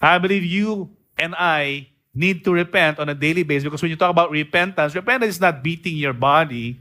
I 0.01 0.17
believe 0.17 0.43
you 0.43 0.95
and 1.17 1.35
I 1.35 1.89
need 2.13 2.43
to 2.45 2.53
repent 2.53 2.99
on 2.99 3.09
a 3.09 3.15
daily 3.15 3.43
basis 3.43 3.63
because 3.63 3.81
when 3.81 3.91
you 3.91 3.97
talk 3.97 4.11
about 4.11 4.31
repentance, 4.31 4.95
repentance 4.95 5.35
is 5.35 5.41
not 5.41 5.63
beating 5.63 5.97
your 5.97 6.13
body. 6.13 6.79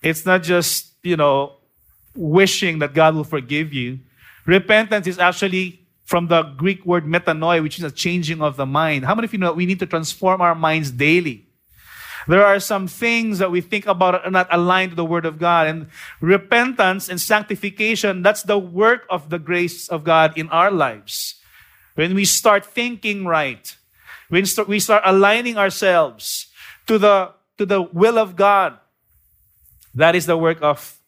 It's 0.00 0.24
not 0.24 0.42
just, 0.42 0.92
you 1.02 1.16
know, 1.16 1.56
wishing 2.14 2.78
that 2.80 2.94
God 2.94 3.14
will 3.14 3.24
forgive 3.24 3.72
you. 3.72 4.00
Repentance 4.48 5.06
is 5.06 5.18
actually 5.18 5.84
from 6.06 6.28
the 6.28 6.42
Greek 6.56 6.86
word 6.86 7.04
metanoia, 7.04 7.62
which 7.62 7.76
is 7.76 7.84
a 7.84 7.90
changing 7.90 8.40
of 8.40 8.56
the 8.56 8.64
mind. 8.64 9.04
How 9.04 9.14
many 9.14 9.26
of 9.26 9.32
you 9.34 9.38
know 9.38 9.52
we 9.52 9.66
need 9.66 9.78
to 9.80 9.86
transform 9.86 10.40
our 10.40 10.54
minds 10.54 10.90
daily? 10.90 11.44
There 12.26 12.42
are 12.42 12.58
some 12.58 12.88
things 12.88 13.40
that 13.40 13.50
we 13.50 13.60
think 13.60 13.84
about 13.84 14.24
are 14.24 14.30
not 14.30 14.48
aligned 14.50 14.92
to 14.92 14.96
the 14.96 15.04
Word 15.04 15.26
of 15.26 15.38
God. 15.38 15.66
And 15.66 15.88
repentance 16.22 17.10
and 17.10 17.20
sanctification, 17.20 18.22
that's 18.22 18.42
the 18.42 18.58
work 18.58 19.04
of 19.10 19.28
the 19.28 19.38
grace 19.38 19.86
of 19.86 20.02
God 20.02 20.32
in 20.38 20.48
our 20.48 20.70
lives. 20.70 21.34
When 21.94 22.14
we 22.14 22.24
start 22.24 22.64
thinking 22.64 23.26
right, 23.26 23.76
when 24.30 24.46
we 24.66 24.80
start 24.80 25.02
aligning 25.04 25.58
ourselves 25.58 26.46
to 26.86 26.96
the, 26.96 27.34
to 27.58 27.66
the 27.66 27.82
will 27.82 28.18
of 28.18 28.34
God, 28.34 28.78
that 29.94 30.16
is 30.16 30.24
the 30.24 30.38
work 30.38 30.62
of 30.62 30.98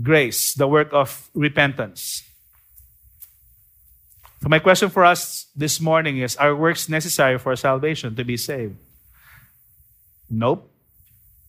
grace, 0.00 0.54
the 0.54 0.68
work 0.68 0.90
of 0.92 1.30
repentance. 1.34 2.29
So, 4.42 4.48
my 4.48 4.58
question 4.58 4.88
for 4.88 5.04
us 5.04 5.46
this 5.54 5.80
morning 5.80 6.18
is 6.18 6.36
Are 6.36 6.56
works 6.56 6.88
necessary 6.88 7.38
for 7.38 7.54
salvation 7.56 8.16
to 8.16 8.24
be 8.24 8.36
saved? 8.36 8.76
Nope. 10.30 10.70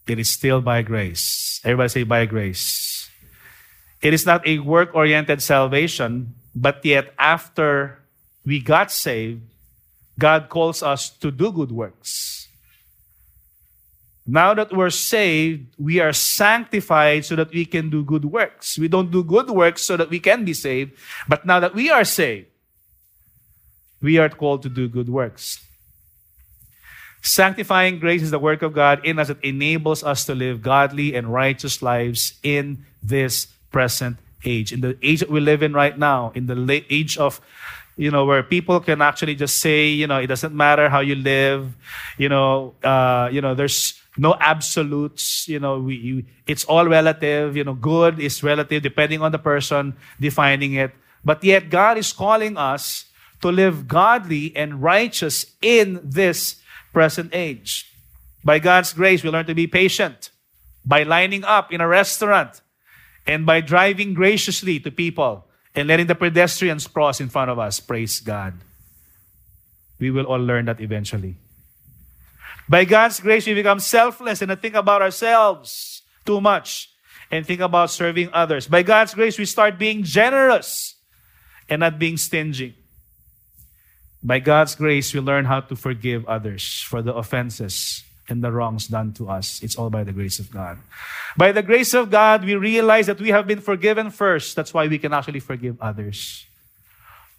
It 0.07 0.19
is 0.19 0.29
still 0.29 0.59
by 0.59 0.81
grace. 0.81 1.61
Everybody 1.63 1.89
say, 1.89 2.03
by 2.03 2.25
grace. 2.25 3.09
It 4.01 4.13
is 4.13 4.25
not 4.25 4.45
a 4.47 4.59
work 4.59 4.93
oriented 4.93 5.41
salvation, 5.41 6.33
but 6.55 6.83
yet 6.83 7.13
after 7.17 8.01
we 8.43 8.59
got 8.59 8.91
saved, 8.91 9.41
God 10.17 10.49
calls 10.49 10.83
us 10.83 11.09
to 11.21 11.31
do 11.31 11.51
good 11.51 11.71
works. 11.71 12.49
Now 14.25 14.53
that 14.53 14.73
we're 14.73 14.89
saved, 14.89 15.75
we 15.77 15.99
are 15.99 16.13
sanctified 16.13 17.25
so 17.25 17.35
that 17.35 17.51
we 17.51 17.65
can 17.65 17.89
do 17.89 18.03
good 18.03 18.25
works. 18.25 18.77
We 18.77 18.87
don't 18.87 19.11
do 19.11 19.23
good 19.23 19.49
works 19.49 19.81
so 19.81 19.97
that 19.97 20.09
we 20.09 20.19
can 20.19 20.45
be 20.45 20.53
saved, 20.53 20.93
but 21.27 21.45
now 21.45 21.59
that 21.59 21.73
we 21.73 21.89
are 21.89 22.03
saved, 22.03 22.50
we 24.01 24.17
are 24.17 24.29
called 24.29 24.63
to 24.63 24.69
do 24.69 24.87
good 24.87 25.09
works. 25.09 25.63
Sanctifying 27.21 27.99
grace 27.99 28.23
is 28.23 28.31
the 28.31 28.39
work 28.39 28.63
of 28.63 28.73
God 28.73 29.05
in 29.05 29.19
us 29.19 29.27
that 29.27 29.43
enables 29.43 30.03
us 30.03 30.25
to 30.25 30.33
live 30.33 30.61
godly 30.61 31.13
and 31.15 31.31
righteous 31.31 31.81
lives 31.81 32.33
in 32.41 32.83
this 33.03 33.45
present 33.71 34.17
age. 34.43 34.73
In 34.73 34.81
the 34.81 34.97
age 35.03 35.19
that 35.19 35.29
we 35.29 35.39
live 35.39 35.61
in 35.61 35.73
right 35.73 35.97
now, 35.97 36.31
in 36.33 36.47
the 36.47 36.85
age 36.89 37.17
of 37.17 37.39
you 37.97 38.09
know, 38.09 38.25
where 38.25 38.41
people 38.41 38.79
can 38.79 39.01
actually 39.01 39.35
just 39.35 39.59
say, 39.59 39.87
you 39.89 40.07
know, 40.07 40.17
it 40.17 40.27
doesn't 40.27 40.55
matter 40.55 40.89
how 40.89 41.01
you 41.01 41.13
live, 41.13 41.75
you 42.17 42.29
know, 42.29 42.73
uh, 42.83 43.29
you 43.31 43.41
know, 43.41 43.53
there's 43.53 44.01
no 44.17 44.35
absolutes, 44.39 45.47
you 45.47 45.59
know, 45.59 45.79
we, 45.79 45.95
you, 45.95 46.23
it's 46.47 46.65
all 46.65 46.87
relative, 46.87 47.55
you 47.55 47.63
know, 47.63 47.73
good 47.73 48.19
is 48.19 48.41
relative 48.43 48.81
depending 48.81 49.21
on 49.21 49.31
the 49.31 49.37
person 49.37 49.93
defining 50.19 50.73
it. 50.73 50.91
But 51.23 51.43
yet 51.43 51.69
God 51.69 51.97
is 51.97 52.11
calling 52.11 52.57
us 52.57 53.05
to 53.41 53.51
live 53.51 53.87
godly 53.87 54.55
and 54.55 54.81
righteous 54.81 55.45
in 55.61 55.99
this 56.03 56.61
present 56.93 57.33
age. 57.33 57.91
By 58.43 58.59
God's 58.59 58.93
grace, 58.93 59.23
we 59.23 59.29
learn 59.29 59.45
to 59.45 59.55
be 59.55 59.67
patient 59.67 60.31
by 60.85 61.03
lining 61.03 61.43
up 61.43 61.71
in 61.71 61.81
a 61.81 61.87
restaurant 61.87 62.61
and 63.27 63.45
by 63.45 63.61
driving 63.61 64.13
graciously 64.13 64.79
to 64.79 64.91
people 64.91 65.45
and 65.75 65.87
letting 65.87 66.07
the 66.07 66.15
pedestrians 66.15 66.87
cross 66.87 67.21
in 67.21 67.29
front 67.29 67.51
of 67.51 67.59
us. 67.59 67.79
Praise 67.79 68.19
God. 68.19 68.53
We 69.99 70.09
will 70.09 70.25
all 70.25 70.39
learn 70.39 70.65
that 70.65 70.81
eventually. 70.81 71.35
By 72.67 72.85
God's 72.85 73.19
grace, 73.19 73.45
we 73.45 73.53
become 73.53 73.79
selfless 73.79 74.41
and 74.41 74.59
think 74.59 74.75
about 74.75 75.01
ourselves 75.01 76.01
too 76.25 76.41
much 76.41 76.89
and 77.29 77.45
think 77.45 77.61
about 77.61 77.91
serving 77.91 78.29
others. 78.33 78.67
By 78.67 78.83
God's 78.83 79.13
grace, 79.13 79.37
we 79.37 79.45
start 79.45 79.77
being 79.77 80.03
generous 80.03 80.95
and 81.69 81.81
not 81.81 81.99
being 81.99 82.17
stingy. 82.17 82.75
By 84.23 84.39
God's 84.39 84.75
grace, 84.75 85.13
we 85.13 85.19
learn 85.19 85.45
how 85.45 85.61
to 85.61 85.75
forgive 85.75 86.25
others 86.27 86.81
for 86.81 87.01
the 87.01 87.13
offenses 87.13 88.03
and 88.29 88.43
the 88.43 88.51
wrongs 88.51 88.87
done 88.87 89.13
to 89.13 89.29
us. 89.29 89.61
It's 89.63 89.75
all 89.75 89.89
by 89.89 90.03
the 90.03 90.13
grace 90.13 90.39
of 90.39 90.51
God. 90.51 90.77
By 91.35 91.51
the 91.51 91.63
grace 91.63 91.93
of 91.93 92.11
God, 92.11 92.45
we 92.45 92.55
realize 92.55 93.07
that 93.07 93.19
we 93.19 93.29
have 93.29 93.47
been 93.47 93.61
forgiven 93.61 94.11
first. 94.11 94.55
That's 94.55 94.73
why 94.73 94.87
we 94.87 94.99
can 94.99 95.13
actually 95.13 95.39
forgive 95.39 95.81
others. 95.81 96.45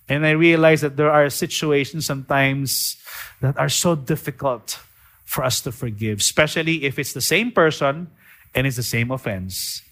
And 0.09 0.27
I 0.27 0.33
realize 0.33 0.81
that 0.81 0.97
there 0.97 1.11
are 1.11 1.31
situations 1.31 2.05
sometimes 2.05 2.97
that 3.40 3.57
are 3.57 3.68
so 3.68 3.95
difficult 3.95 4.81
for 5.25 5.45
us 5.45 5.61
to 5.62 5.73
forgive, 5.73 6.18
especially 6.18 6.85
if 6.85 6.99
it's 6.99 7.12
the 7.12 7.21
same 7.23 7.53
person 7.53 8.11
and 8.55 8.66
it's 8.66 8.77
the 8.77 8.83
same 8.83 9.11
offense. 9.11 9.83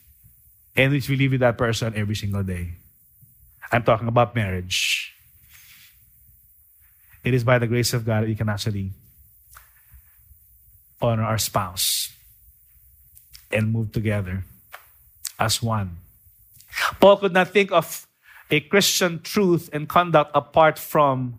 And 0.76 0.92
we 0.92 1.00
live 1.16 1.32
with 1.32 1.40
that 1.40 1.56
person 1.56 1.94
every 1.96 2.16
single 2.16 2.42
day. 2.42 2.74
I'm 3.72 3.84
talking 3.84 4.08
about 4.08 4.34
marriage. 4.34 5.14
It 7.22 7.34
is 7.34 7.44
by 7.44 7.58
the 7.58 7.66
grace 7.66 7.92
of 7.92 8.04
God 8.04 8.22
that 8.22 8.28
we 8.28 8.34
can 8.34 8.48
actually 8.48 8.92
honor 11.02 11.24
our 11.24 11.38
spouse 11.38 12.12
and 13.50 13.72
move 13.72 13.92
together 13.92 14.44
as 15.38 15.62
one. 15.62 15.98
Paul 17.00 17.16
could 17.18 17.32
not 17.32 17.48
think 17.48 17.72
of 17.72 18.06
a 18.50 18.60
Christian 18.60 19.20
truth 19.20 19.70
and 19.72 19.88
conduct 19.88 20.30
apart 20.34 20.78
from 20.78 21.38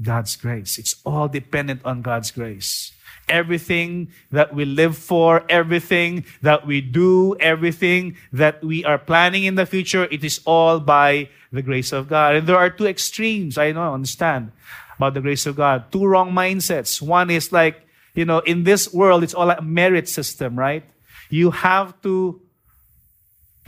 God's 0.00 0.36
grace. 0.36 0.78
It's 0.78 0.96
all 1.04 1.28
dependent 1.28 1.82
on 1.84 2.02
God's 2.02 2.30
grace. 2.30 2.92
Everything 3.28 4.08
that 4.30 4.54
we 4.54 4.64
live 4.64 4.96
for, 4.96 5.44
everything 5.48 6.24
that 6.40 6.66
we 6.66 6.80
do, 6.80 7.36
everything 7.40 8.16
that 8.32 8.64
we 8.64 8.84
are 8.84 8.98
planning 8.98 9.44
in 9.44 9.54
the 9.54 9.66
future, 9.66 10.04
it 10.04 10.24
is 10.24 10.40
all 10.46 10.80
by 10.80 11.28
the 11.52 11.62
grace 11.62 11.92
of 11.92 12.08
God. 12.08 12.36
And 12.36 12.46
there 12.46 12.56
are 12.56 12.70
two 12.70 12.86
extremes, 12.86 13.58
I 13.58 13.72
know, 13.72 13.94
understand, 13.94 14.52
about 14.98 15.14
the 15.14 15.22
grace 15.22 15.46
of 15.46 15.56
God. 15.56 15.90
Two 15.90 16.04
wrong 16.04 16.32
mindsets. 16.32 17.00
One 17.00 17.30
is 17.30 17.52
like, 17.52 17.86
you 18.14 18.24
know, 18.24 18.40
in 18.40 18.64
this 18.64 18.92
world, 18.92 19.22
it's 19.22 19.34
all 19.34 19.50
a 19.50 19.62
merit 19.62 20.08
system, 20.08 20.58
right? 20.58 20.84
You 21.30 21.50
have 21.50 22.00
to 22.02 22.42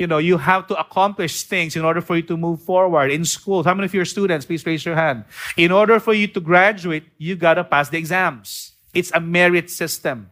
you 0.01 0.07
know, 0.07 0.17
you 0.17 0.39
have 0.39 0.67
to 0.69 0.81
accomplish 0.81 1.45
things 1.45 1.77
in 1.77 1.85
order 1.85 2.01
for 2.01 2.17
you 2.17 2.23
to 2.23 2.37
move 2.37 2.63
forward. 2.63 3.13
In 3.13 3.27
school, 3.27 3.63
how 3.63 3.75
many 3.75 3.85
of 3.85 3.93
your 3.93 4.07
students, 4.07 4.47
please 4.47 4.65
raise 4.65 4.83
your 4.83 4.97
hand. 4.97 5.25
In 5.59 5.71
order 5.71 6.01
for 6.01 6.15
you 6.15 6.27
to 6.29 6.41
graduate, 6.41 7.05
you 7.19 7.37
gotta 7.37 7.63
pass 7.63 7.91
the 7.91 7.99
exams. 7.99 8.73
It's 8.95 9.13
a 9.13 9.21
merit 9.21 9.69
system. 9.69 10.31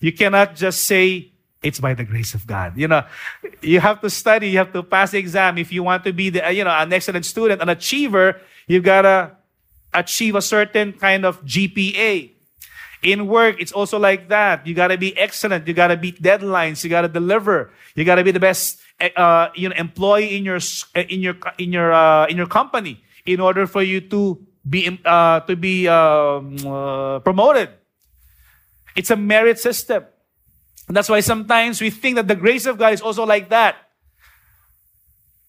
You 0.00 0.10
cannot 0.10 0.56
just 0.56 0.84
say, 0.84 1.32
it's 1.62 1.80
by 1.80 1.92
the 1.92 2.04
grace 2.04 2.32
of 2.32 2.46
God. 2.46 2.78
You 2.78 2.88
know, 2.88 3.04
you 3.60 3.80
have 3.80 4.00
to 4.00 4.08
study, 4.08 4.48
you 4.48 4.58
have 4.58 4.72
to 4.72 4.82
pass 4.82 5.10
the 5.10 5.18
exam. 5.18 5.58
If 5.58 5.70
you 5.70 5.82
want 5.82 6.04
to 6.04 6.12
be 6.14 6.30
the, 6.30 6.50
you 6.50 6.64
know, 6.64 6.70
an 6.70 6.90
excellent 6.92 7.26
student, 7.26 7.60
an 7.60 7.68
achiever, 7.68 8.40
you 8.66 8.80
gotta 8.80 9.36
achieve 9.96 10.36
a 10.36 10.42
certain 10.42 10.92
kind 10.92 11.24
of 11.24 11.42
GPA. 11.44 12.32
In 13.02 13.26
work, 13.26 13.56
it's 13.60 13.72
also 13.72 13.98
like 13.98 14.28
that. 14.28 14.66
You 14.66 14.74
gotta 14.74 14.98
be 14.98 15.16
excellent. 15.16 15.66
You 15.66 15.74
gotta 15.74 15.96
beat 15.96 16.22
deadlines. 16.22 16.84
You 16.84 16.90
gotta 16.90 17.08
deliver. 17.08 17.70
You 17.94 18.04
gotta 18.04 18.24
be 18.24 18.30
the 18.30 18.40
best, 18.40 18.80
eh, 19.00 19.10
uh, 19.16 19.48
you 19.54 19.68
know, 19.68 19.76
employee 19.76 20.36
in 20.36 20.44
your 20.44 20.60
eh, 20.94 21.06
in 21.08 21.20
your 21.20 21.36
in 21.58 21.72
your 21.72 21.92
uh, 21.92 22.26
in 22.26 22.36
your 22.36 22.46
company 22.46 23.02
in 23.24 23.40
order 23.40 23.66
for 23.66 23.82
you 23.82 24.00
to 24.00 24.38
be 24.68 24.98
uh, 25.04 25.40
to 25.40 25.56
be 25.56 25.88
um, 25.88 26.56
uh, 26.66 27.18
promoted. 27.20 27.70
It's 28.96 29.10
a 29.10 29.16
merit 29.16 29.60
system. 29.60 30.04
And 30.88 30.96
that's 30.96 31.08
why 31.08 31.20
sometimes 31.20 31.80
we 31.80 31.90
think 31.90 32.16
that 32.16 32.28
the 32.28 32.34
grace 32.34 32.64
of 32.66 32.78
God 32.78 32.94
is 32.94 33.00
also 33.00 33.26
like 33.26 33.50
that. 33.50 33.76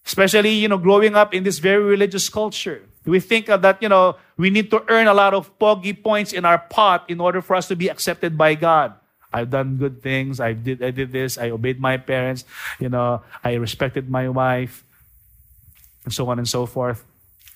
Especially, 0.05 0.51
you 0.51 0.67
know, 0.67 0.77
growing 0.77 1.15
up 1.15 1.33
in 1.33 1.43
this 1.43 1.59
very 1.59 1.83
religious 1.83 2.29
culture. 2.29 2.81
We 3.07 3.19
think 3.19 3.47
that, 3.47 3.81
you 3.81 3.89
know, 3.89 4.17
we 4.35 4.49
need 4.49 4.69
to 4.71 4.83
earn 4.89 5.07
a 5.07 5.13
lot 5.13 5.33
of 5.33 5.57
poggy 5.57 5.93
points 5.93 6.33
in 6.33 6.45
our 6.45 6.59
pot 6.59 7.09
in 7.09 7.19
order 7.21 7.41
for 7.41 7.55
us 7.55 7.67
to 7.69 7.75
be 7.75 7.87
accepted 7.87 8.37
by 8.37 8.55
God. 8.55 8.93
I've 9.31 9.49
done 9.49 9.77
good 9.77 10.03
things. 10.03 10.39
I 10.39 10.53
did, 10.53 10.83
I 10.83 10.91
did 10.91 11.11
this. 11.11 11.37
I 11.37 11.49
obeyed 11.49 11.79
my 11.79 11.97
parents. 11.97 12.43
You 12.79 12.89
know, 12.89 13.23
I 13.43 13.55
respected 13.55 14.09
my 14.09 14.29
wife, 14.29 14.83
and 16.05 16.13
so 16.13 16.29
on 16.29 16.37
and 16.37 16.47
so 16.47 16.65
forth. 16.65 17.03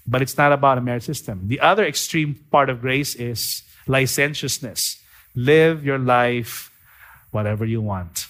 But 0.08 0.22
it's 0.22 0.38
not 0.38 0.52
about 0.52 0.78
a 0.78 0.82
merit 0.82 1.04
system. 1.04 1.48
The 1.48 1.60
other 1.60 1.86
extreme 1.86 2.36
part 2.52 2.70
of 2.70 2.82
grace 2.82 3.16
is 3.16 3.64
licentiousness. 3.88 5.00
Live 5.36 5.86
your 5.86 6.00
life 6.00 6.72
whatever 7.32 7.66
you 7.66 7.82
want. 7.82 8.28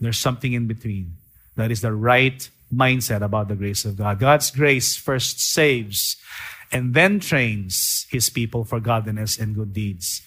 There's 0.00 0.18
something 0.18 0.52
in 0.52 0.66
between. 0.66 1.16
That 1.56 1.70
is 1.70 1.80
the 1.82 1.92
right 1.92 2.48
mindset 2.76 3.22
about 3.22 3.48
the 3.48 3.54
grace 3.54 3.84
of 3.84 3.96
God. 3.96 4.18
God's 4.18 4.50
grace 4.50 4.96
first 4.96 5.40
saves 5.40 6.16
and 6.72 6.94
then 6.94 7.20
trains 7.20 8.06
his 8.10 8.30
people 8.30 8.64
for 8.64 8.80
godliness 8.80 9.38
and 9.38 9.54
good 9.54 9.72
deeds. 9.72 10.22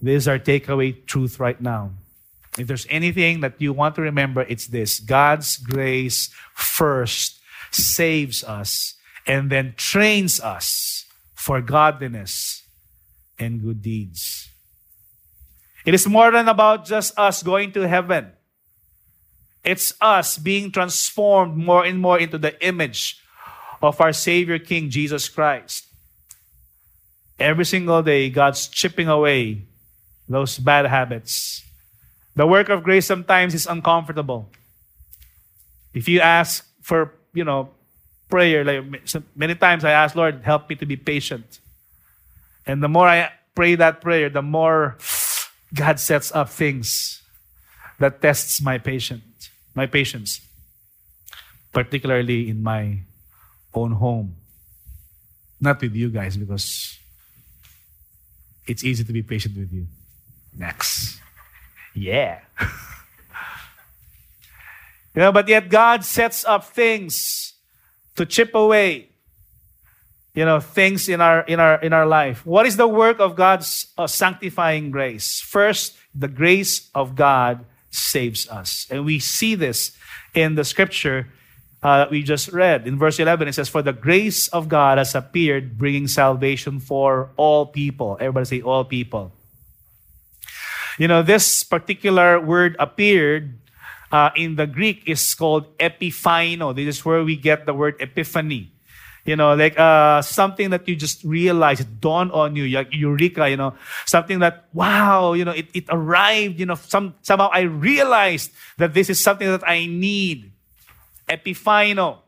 This 0.00 0.24
is 0.24 0.28
our 0.28 0.38
takeaway 0.38 1.04
truth 1.06 1.38
right 1.38 1.60
now. 1.60 1.92
If 2.58 2.66
there's 2.66 2.86
anything 2.90 3.40
that 3.40 3.60
you 3.60 3.72
want 3.72 3.94
to 3.96 4.02
remember, 4.02 4.42
it's 4.42 4.66
this 4.66 4.98
God's 4.98 5.56
grace 5.56 6.30
first 6.54 7.38
saves 7.70 8.42
us 8.42 8.94
and 9.26 9.50
then 9.50 9.74
trains 9.76 10.40
us 10.40 11.04
for 11.34 11.60
godliness 11.60 12.62
and 13.38 13.62
good 13.62 13.82
deeds. 13.82 14.48
It 15.84 15.94
is 15.94 16.06
more 16.06 16.30
than 16.30 16.48
about 16.48 16.84
just 16.84 17.18
us 17.18 17.42
going 17.42 17.72
to 17.72 17.88
heaven. 17.88 18.32
It's 19.62 19.92
us 20.00 20.38
being 20.38 20.72
transformed 20.72 21.56
more 21.56 21.84
and 21.84 22.00
more 22.00 22.18
into 22.18 22.38
the 22.38 22.56
image 22.64 23.20
of 23.82 24.00
our 24.00 24.12
Savior 24.12 24.58
King 24.58 24.88
Jesus 24.90 25.28
Christ. 25.28 25.86
Every 27.38 27.64
single 27.64 28.02
day, 28.02 28.30
God's 28.30 28.68
chipping 28.68 29.08
away 29.08 29.62
those 30.28 30.58
bad 30.58 30.86
habits. 30.86 31.64
The 32.36 32.46
work 32.46 32.68
of 32.68 32.82
grace 32.82 33.06
sometimes 33.06 33.54
is 33.54 33.66
uncomfortable. 33.66 34.48
If 35.92 36.08
you 36.08 36.20
ask 36.20 36.66
for, 36.82 37.12
you 37.34 37.44
know, 37.44 37.70
prayer, 38.28 38.64
like 38.64 38.84
many 39.34 39.54
times 39.54 39.84
I 39.84 39.92
ask, 39.92 40.14
Lord, 40.14 40.42
help 40.42 40.68
me 40.68 40.76
to 40.76 40.86
be 40.86 40.96
patient. 40.96 41.58
And 42.66 42.82
the 42.82 42.88
more 42.88 43.08
I 43.08 43.32
pray 43.54 43.74
that 43.74 44.00
prayer, 44.00 44.30
the 44.30 44.42
more 44.42 44.96
God 45.74 45.98
sets 45.98 46.32
up 46.32 46.48
things 46.48 47.20
that 47.98 48.22
tests 48.22 48.62
my 48.62 48.78
patience 48.78 49.29
my 49.74 49.86
patience, 49.86 50.40
particularly 51.72 52.48
in 52.48 52.62
my 52.62 53.00
own 53.74 53.92
home. 53.92 54.36
Not 55.60 55.80
with 55.80 55.94
you 55.94 56.08
guys, 56.08 56.36
because 56.36 56.98
it's 58.66 58.84
easy 58.84 59.04
to 59.04 59.12
be 59.12 59.22
patient 59.22 59.56
with 59.56 59.72
you. 59.72 59.86
Next. 60.56 61.20
Yeah. 61.94 62.40
you 62.60 62.68
know, 65.16 65.32
but 65.32 65.48
yet 65.48 65.68
God 65.68 66.04
sets 66.04 66.44
up 66.44 66.64
things 66.64 67.54
to 68.16 68.26
chip 68.26 68.54
away 68.54 69.10
you 70.34 70.44
know 70.44 70.60
things 70.60 71.08
in 71.08 71.20
our 71.20 71.40
in 71.42 71.58
our 71.58 71.80
in 71.80 71.92
our 71.92 72.06
life 72.06 72.46
what 72.46 72.66
is 72.66 72.76
the 72.76 72.86
work 72.86 73.18
of 73.18 73.34
god's 73.34 73.86
uh, 73.98 74.06
sanctifying 74.06 74.90
grace 74.90 75.40
first 75.40 75.96
the 76.14 76.28
grace 76.28 76.90
of 76.94 77.14
god 77.14 77.64
saves 77.90 78.48
us. 78.48 78.86
And 78.90 79.04
we 79.04 79.18
see 79.18 79.54
this 79.54 79.92
in 80.34 80.54
the 80.54 80.64
scripture 80.64 81.28
uh, 81.82 81.98
that 81.98 82.10
we 82.10 82.22
just 82.22 82.48
read. 82.52 82.86
In 82.86 82.98
verse 82.98 83.18
11, 83.18 83.48
it 83.48 83.54
says, 83.54 83.68
For 83.68 83.82
the 83.82 83.92
grace 83.92 84.48
of 84.48 84.68
God 84.68 84.98
has 84.98 85.14
appeared, 85.14 85.78
bringing 85.78 86.08
salvation 86.08 86.78
for 86.78 87.30
all 87.36 87.66
people. 87.66 88.16
Everybody 88.20 88.44
say, 88.46 88.62
all 88.62 88.84
people. 88.84 89.32
You 90.98 91.08
know, 91.08 91.22
this 91.22 91.64
particular 91.64 92.38
word 92.38 92.76
appeared 92.78 93.58
uh, 94.12 94.30
in 94.36 94.56
the 94.56 94.66
Greek 94.66 95.04
is 95.06 95.34
called 95.34 95.76
epiphaino. 95.78 96.74
This 96.74 96.98
is 96.98 97.04
where 97.04 97.24
we 97.24 97.36
get 97.36 97.64
the 97.64 97.72
word 97.72 97.96
epiphany. 98.00 98.72
You 99.24 99.36
know, 99.36 99.54
like 99.54 99.78
uh, 99.78 100.22
something 100.22 100.70
that 100.70 100.88
you 100.88 100.96
just 100.96 101.22
realize, 101.24 101.80
it 101.80 102.00
dawned 102.00 102.32
on 102.32 102.56
you, 102.56 102.66
like 102.68 102.88
eureka, 102.92 103.48
you 103.50 103.56
know, 103.56 103.74
something 104.06 104.38
that, 104.38 104.68
wow, 104.72 105.34
you 105.34 105.44
know, 105.44 105.52
it, 105.52 105.68
it 105.74 105.84
arrived, 105.90 106.58
you 106.58 106.66
know, 106.66 106.74
some, 106.74 107.14
somehow 107.20 107.50
I 107.52 107.60
realized 107.60 108.50
that 108.78 108.94
this 108.94 109.10
is 109.10 109.20
something 109.20 109.46
that 109.46 109.66
I 109.68 109.86
need. 109.86 110.52
Epiphano, 111.28 112.18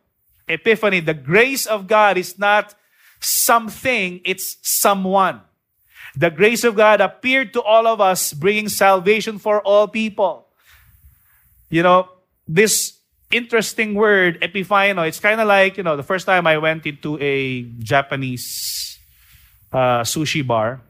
epiphany, 0.46 1.00
the 1.00 1.14
grace 1.14 1.66
of 1.66 1.87
God 1.87 2.18
is 2.18 2.38
not 2.38 2.74
something, 3.20 4.20
it's 4.24 4.59
someone. 4.62 5.40
The 6.14 6.31
grace 6.31 6.62
of 6.62 6.76
God 6.76 7.00
appeared 7.00 7.55
to 7.55 7.62
all 7.62 7.87
of 7.87 8.00
us, 8.00 8.33
bringing 8.35 8.68
salvation 8.68 9.38
for 9.38 9.62
all 9.62 9.88
people. 9.88 10.48
You 11.70 11.83
know, 11.83 12.11
this 12.46 12.98
interesting 13.32 13.94
word, 13.94 14.40
epiphano. 14.40 15.08
It's 15.08 15.18
kind 15.18 15.40
of 15.40 15.48
like, 15.48 15.76
you 15.76 15.82
know, 15.82 15.96
the 15.96 16.02
first 16.02 16.26
time 16.26 16.46
I 16.46 16.58
went 16.58 16.86
into 16.86 17.18
a 17.20 17.62
Japanese 17.78 18.98
uh, 19.72 20.02
sushi 20.02 20.46
bar, 20.46 20.80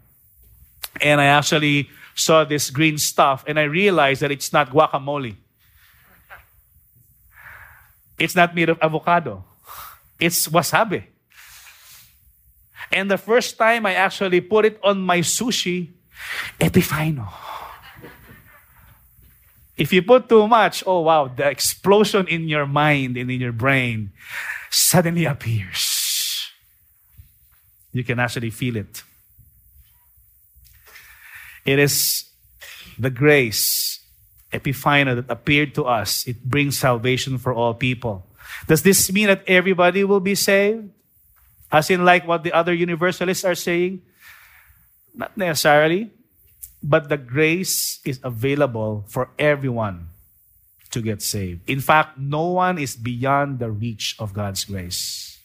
and 1.00 1.20
I 1.20 1.26
actually 1.26 1.88
saw 2.14 2.44
this 2.44 2.70
green 2.70 2.98
stuff 2.98 3.44
and 3.46 3.58
I 3.58 3.64
realized 3.64 4.22
that 4.22 4.30
it's 4.30 4.52
not 4.52 4.70
guacamole. 4.70 5.36
It's 8.18 8.36
not 8.36 8.54
made 8.54 8.68
of 8.68 8.78
avocado. 8.82 9.44
It's 10.20 10.46
wasabi. 10.48 11.04
And 12.92 13.10
the 13.10 13.18
first 13.18 13.56
time 13.56 13.86
I 13.86 13.94
actually 13.94 14.40
put 14.40 14.66
it 14.66 14.78
on 14.84 15.00
my 15.00 15.20
sushi, 15.20 15.90
epifino. 16.60 17.26
If 19.76 19.92
you 19.92 20.02
put 20.02 20.28
too 20.28 20.46
much, 20.46 20.84
oh 20.86 21.00
wow, 21.00 21.28
the 21.28 21.48
explosion 21.48 22.28
in 22.28 22.48
your 22.48 22.66
mind 22.66 23.16
and 23.16 23.30
in 23.30 23.40
your 23.40 23.52
brain 23.52 24.12
suddenly 24.70 25.24
appears. 25.24 26.50
You 27.92 28.04
can 28.04 28.18
actually 28.18 28.50
feel 28.50 28.76
it. 28.76 29.02
It 31.64 31.78
is 31.78 32.24
the 32.98 33.10
grace, 33.10 34.00
Epiphany, 34.52 35.14
that 35.14 35.30
appeared 35.30 35.74
to 35.76 35.84
us. 35.84 36.26
It 36.26 36.44
brings 36.44 36.78
salvation 36.78 37.38
for 37.38 37.52
all 37.52 37.74
people. 37.74 38.26
Does 38.66 38.82
this 38.82 39.10
mean 39.12 39.28
that 39.28 39.44
everybody 39.46 40.04
will 40.04 40.20
be 40.20 40.34
saved? 40.34 40.90
As 41.70 41.88
in, 41.88 42.04
like 42.04 42.26
what 42.26 42.42
the 42.42 42.52
other 42.52 42.74
universalists 42.74 43.44
are 43.44 43.54
saying? 43.54 44.02
Not 45.14 45.36
necessarily. 45.36 46.10
But 46.82 47.08
the 47.08 47.16
grace 47.16 48.00
is 48.04 48.18
available 48.22 49.04
for 49.08 49.30
everyone 49.38 50.08
to 50.90 51.00
get 51.00 51.22
saved. 51.22 51.68
In 51.68 51.80
fact, 51.80 52.18
no 52.18 52.58
one 52.58 52.78
is 52.78 52.96
beyond 52.96 53.58
the 53.58 53.70
reach 53.70 54.16
of 54.18 54.32
God's 54.32 54.64
grace. 54.64 55.38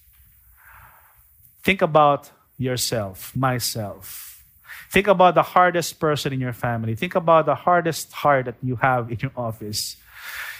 Think 1.63 1.81
about 1.81 2.31
yourself, 2.57 3.35
myself. 3.35 4.43
Think 4.89 5.07
about 5.07 5.35
the 5.35 5.43
hardest 5.43 5.99
person 5.99 6.33
in 6.33 6.39
your 6.39 6.53
family. 6.53 6.95
Think 6.95 7.15
about 7.15 7.45
the 7.45 7.55
hardest 7.55 8.11
heart 8.11 8.45
that 8.45 8.55
you 8.63 8.77
have 8.77 9.11
in 9.11 9.19
your 9.19 9.31
office. 9.35 9.97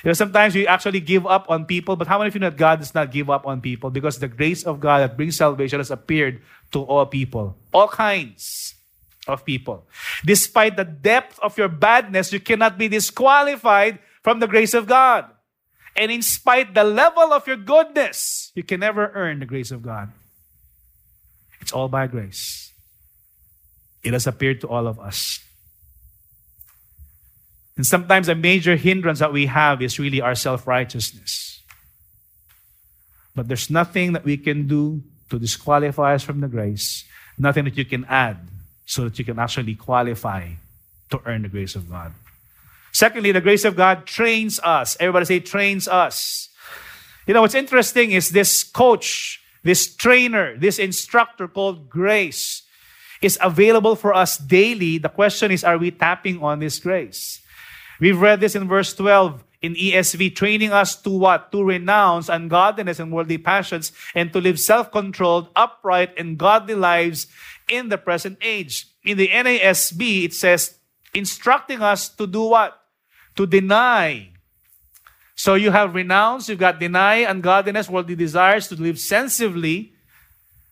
You 0.03 0.09
know, 0.09 0.13
sometimes 0.13 0.53
we 0.53 0.67
actually 0.67 0.99
give 0.99 1.25
up 1.25 1.49
on 1.49 1.65
people, 1.65 1.95
but 1.95 2.07
how 2.07 2.19
many 2.19 2.27
of 2.27 2.35
you 2.35 2.41
know 2.41 2.49
that 2.49 2.57
God 2.57 2.79
does 2.79 2.93
not 2.93 3.11
give 3.11 3.29
up 3.29 3.47
on 3.47 3.61
people? 3.61 3.89
Because 3.89 4.19
the 4.19 4.27
grace 4.27 4.63
of 4.63 4.79
God 4.79 4.99
that 4.99 5.17
brings 5.17 5.37
salvation 5.37 5.79
has 5.79 5.91
appeared 5.91 6.41
to 6.71 6.83
all 6.83 7.05
people, 7.05 7.57
all 7.73 7.87
kinds 7.87 8.75
of 9.29 9.45
people. 9.45 9.85
Despite 10.25 10.77
the 10.77 10.85
depth 10.85 11.39
of 11.39 11.57
your 11.57 11.67
badness, 11.67 12.33
you 12.33 12.39
cannot 12.39 12.77
be 12.77 12.87
disqualified 12.87 13.99
from 14.23 14.39
the 14.39 14.47
grace 14.47 14.73
of 14.73 14.87
God. 14.87 15.25
And 15.95 16.11
in 16.11 16.21
spite 16.21 16.73
the 16.73 16.83
level 16.83 17.33
of 17.33 17.47
your 17.47 17.57
goodness, 17.57 18.51
you 18.55 18.63
can 18.63 18.79
never 18.79 19.11
earn 19.15 19.39
the 19.39 19.45
grace 19.45 19.71
of 19.71 19.81
God. 19.81 20.11
It's 21.59 21.71
all 21.71 21.87
by 21.87 22.07
grace. 22.07 22.71
It 24.03 24.13
has 24.13 24.27
appeared 24.27 24.61
to 24.61 24.67
all 24.67 24.87
of 24.87 24.99
us. 24.99 25.39
And 27.75 27.85
sometimes 27.85 28.29
a 28.29 28.35
major 28.35 28.75
hindrance 28.75 29.19
that 29.19 29.33
we 29.33 29.47
have 29.47 29.81
is 29.81 29.99
really 29.99 30.21
our 30.21 30.35
self 30.35 30.67
righteousness. 30.67 31.63
But 33.35 33.47
there's 33.47 33.69
nothing 33.69 34.13
that 34.13 34.23
we 34.23 34.37
can 34.37 34.67
do 34.67 35.03
to 35.29 35.37
disqualify 35.37 36.15
us 36.15 36.23
from 36.23 36.41
the 36.41 36.47
grace, 36.47 37.05
nothing 37.37 37.65
that 37.65 37.77
you 37.77 37.85
can 37.85 38.05
add 38.05 38.37
so 38.87 39.03
that 39.03 39.19
you 39.19 39.25
can 39.25 39.37
actually 39.37 39.75
qualify 39.75 40.49
to 41.11 41.21
earn 41.25 41.43
the 41.43 41.49
grace 41.49 41.75
of 41.75 41.89
God. 41.89 42.13
Secondly, 42.91 43.31
the 43.31 43.41
grace 43.41 43.65
of 43.65 43.75
God 43.75 44.07
trains 44.07 44.59
us. 44.63 44.97
Everybody 44.99 45.25
say, 45.25 45.39
trains 45.39 45.87
us. 45.87 46.49
You 47.27 47.35
know, 47.35 47.41
what's 47.41 47.53
interesting 47.53 48.11
is 48.11 48.29
this 48.29 48.63
coach, 48.63 49.43
this 49.61 49.93
trainer, 49.93 50.57
this 50.57 50.79
instructor 50.79 51.47
called 51.47 51.89
grace 51.89 52.63
is 53.21 53.37
available 53.41 53.95
for 53.95 54.13
us 54.13 54.37
daily. 54.37 54.97
The 54.97 55.09
question 55.09 55.51
is, 55.51 55.63
are 55.63 55.77
we 55.77 55.91
tapping 55.91 56.41
on 56.41 56.59
this 56.59 56.79
grace? 56.79 57.41
We've 57.99 58.19
read 58.19 58.39
this 58.39 58.55
in 58.55 58.67
verse 58.67 58.93
12 58.93 59.43
in 59.61 59.73
ESV, 59.73 60.35
training 60.35 60.71
us 60.71 60.95
to 61.01 61.09
what? 61.09 61.51
To 61.51 61.63
renounce 61.63 62.29
ungodliness 62.29 62.99
and 62.99 63.11
worldly 63.11 63.39
passions 63.39 63.91
and 64.13 64.31
to 64.33 64.39
live 64.39 64.59
self 64.59 64.91
controlled, 64.91 65.49
upright, 65.55 66.13
and 66.17 66.37
godly 66.37 66.75
lives 66.75 67.27
in 67.67 67.89
the 67.89 67.97
present 67.97 68.37
age. 68.41 68.87
In 69.03 69.17
the 69.17 69.27
NASB, 69.29 70.25
it 70.25 70.33
says, 70.33 70.75
instructing 71.13 71.81
us 71.81 72.09
to 72.09 72.27
do 72.27 72.43
what? 72.43 72.79
To 73.35 73.45
deny. 73.45 74.29
So 75.35 75.53
you 75.53 75.71
have 75.71 75.93
renounce, 75.93 76.49
you've 76.49 76.59
got 76.59 76.79
deny 76.79 77.17
ungodliness, 77.17 77.89
worldly 77.89 78.15
desires, 78.15 78.67
to 78.69 78.75
live 78.75 78.99
sensibly, 78.99 79.93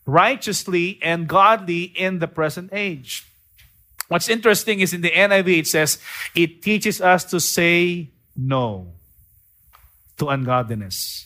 righteously, 0.06 1.00
and 1.04 1.28
godly 1.28 1.84
in 1.84 2.20
the 2.20 2.28
present 2.28 2.72
age. 2.74 3.26
What's 4.08 4.30
interesting 4.30 4.80
is 4.80 4.94
in 4.94 5.02
the 5.02 5.12
NIV, 5.12 5.60
it 5.60 5.68
says, 5.68 6.00
it 6.36 6.62
teaches 6.62 7.02
us 7.02 7.24
to 7.26 7.40
say 7.40 8.10
no 8.36 8.88
to 10.18 10.30
ungodliness. 10.30 11.26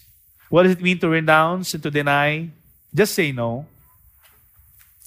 What 0.50 0.64
does 0.64 0.74
it 0.74 0.82
mean 0.82 1.00
to 1.00 1.10
renounce 1.10 1.74
and 1.74 1.84
to 1.84 1.92
deny? 1.92 2.50
Just 2.94 3.14
say 3.14 3.32
no. 3.32 3.68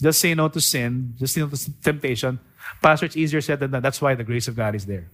Just 0.02 0.20
say 0.20 0.34
no 0.34 0.48
to 0.48 0.60
sin. 0.60 1.14
Just 1.16 1.34
say 1.34 1.40
no 1.40 1.48
to 1.48 1.82
temptation. 1.82 2.40
Pastor, 2.82 3.06
it's 3.06 3.16
easier 3.16 3.40
said 3.40 3.60
than 3.60 3.70
done. 3.70 3.82
That's 3.82 4.02
why 4.02 4.16
the 4.16 4.24
grace 4.24 4.48
of 4.48 4.56
God 4.56 4.74
is 4.74 4.84
there. 4.84 5.06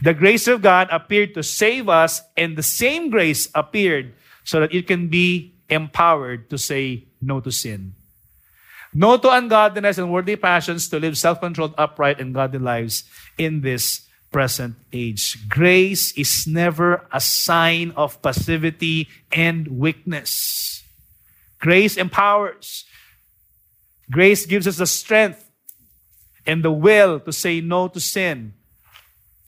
The 0.00 0.14
grace 0.14 0.48
of 0.48 0.62
God 0.62 0.88
appeared 0.90 1.34
to 1.34 1.42
save 1.42 1.88
us, 1.88 2.22
and 2.36 2.56
the 2.56 2.62
same 2.62 3.10
grace 3.10 3.48
appeared 3.54 4.14
so 4.42 4.60
that 4.60 4.74
it 4.74 4.86
can 4.86 5.08
be 5.08 5.54
empowered 5.68 6.50
to 6.50 6.58
say 6.58 7.04
no 7.20 7.40
to 7.40 7.52
sin. 7.52 7.94
No 8.94 9.16
to 9.16 9.30
ungodliness 9.30 9.98
and 9.98 10.12
worldly 10.12 10.36
passions, 10.36 10.88
to 10.88 10.98
live 10.98 11.16
self 11.16 11.40
controlled, 11.40 11.74
upright, 11.78 12.20
and 12.20 12.34
godly 12.34 12.58
lives 12.58 13.04
in 13.38 13.62
this 13.62 14.08
present 14.30 14.76
age. 14.92 15.48
Grace 15.48 16.12
is 16.12 16.46
never 16.46 17.06
a 17.12 17.20
sign 17.20 17.92
of 17.96 18.20
passivity 18.22 19.08
and 19.30 19.68
weakness. 19.68 20.82
Grace 21.58 21.96
empowers. 21.96 22.84
Grace 24.12 24.46
gives 24.46 24.68
us 24.68 24.76
the 24.76 24.86
strength 24.86 25.50
and 26.46 26.62
the 26.62 26.70
will 26.70 27.18
to 27.20 27.32
say 27.32 27.60
no 27.60 27.88
to 27.88 27.98
sin 27.98 28.52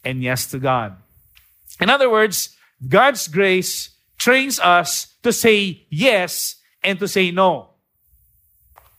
and 0.05 0.23
yes 0.23 0.47
to 0.51 0.59
God. 0.59 0.97
In 1.81 1.91
other 1.91 2.11
words, 2.11 2.57
God's 2.89 3.29
grace 3.29 3.91
trains 4.17 4.59
us 4.59 5.15
to 5.23 5.33
say 5.33 5.87
yes 5.91 6.57
and 6.83 6.99
to 6.99 7.07
say 7.07 7.31
no. 7.31 7.71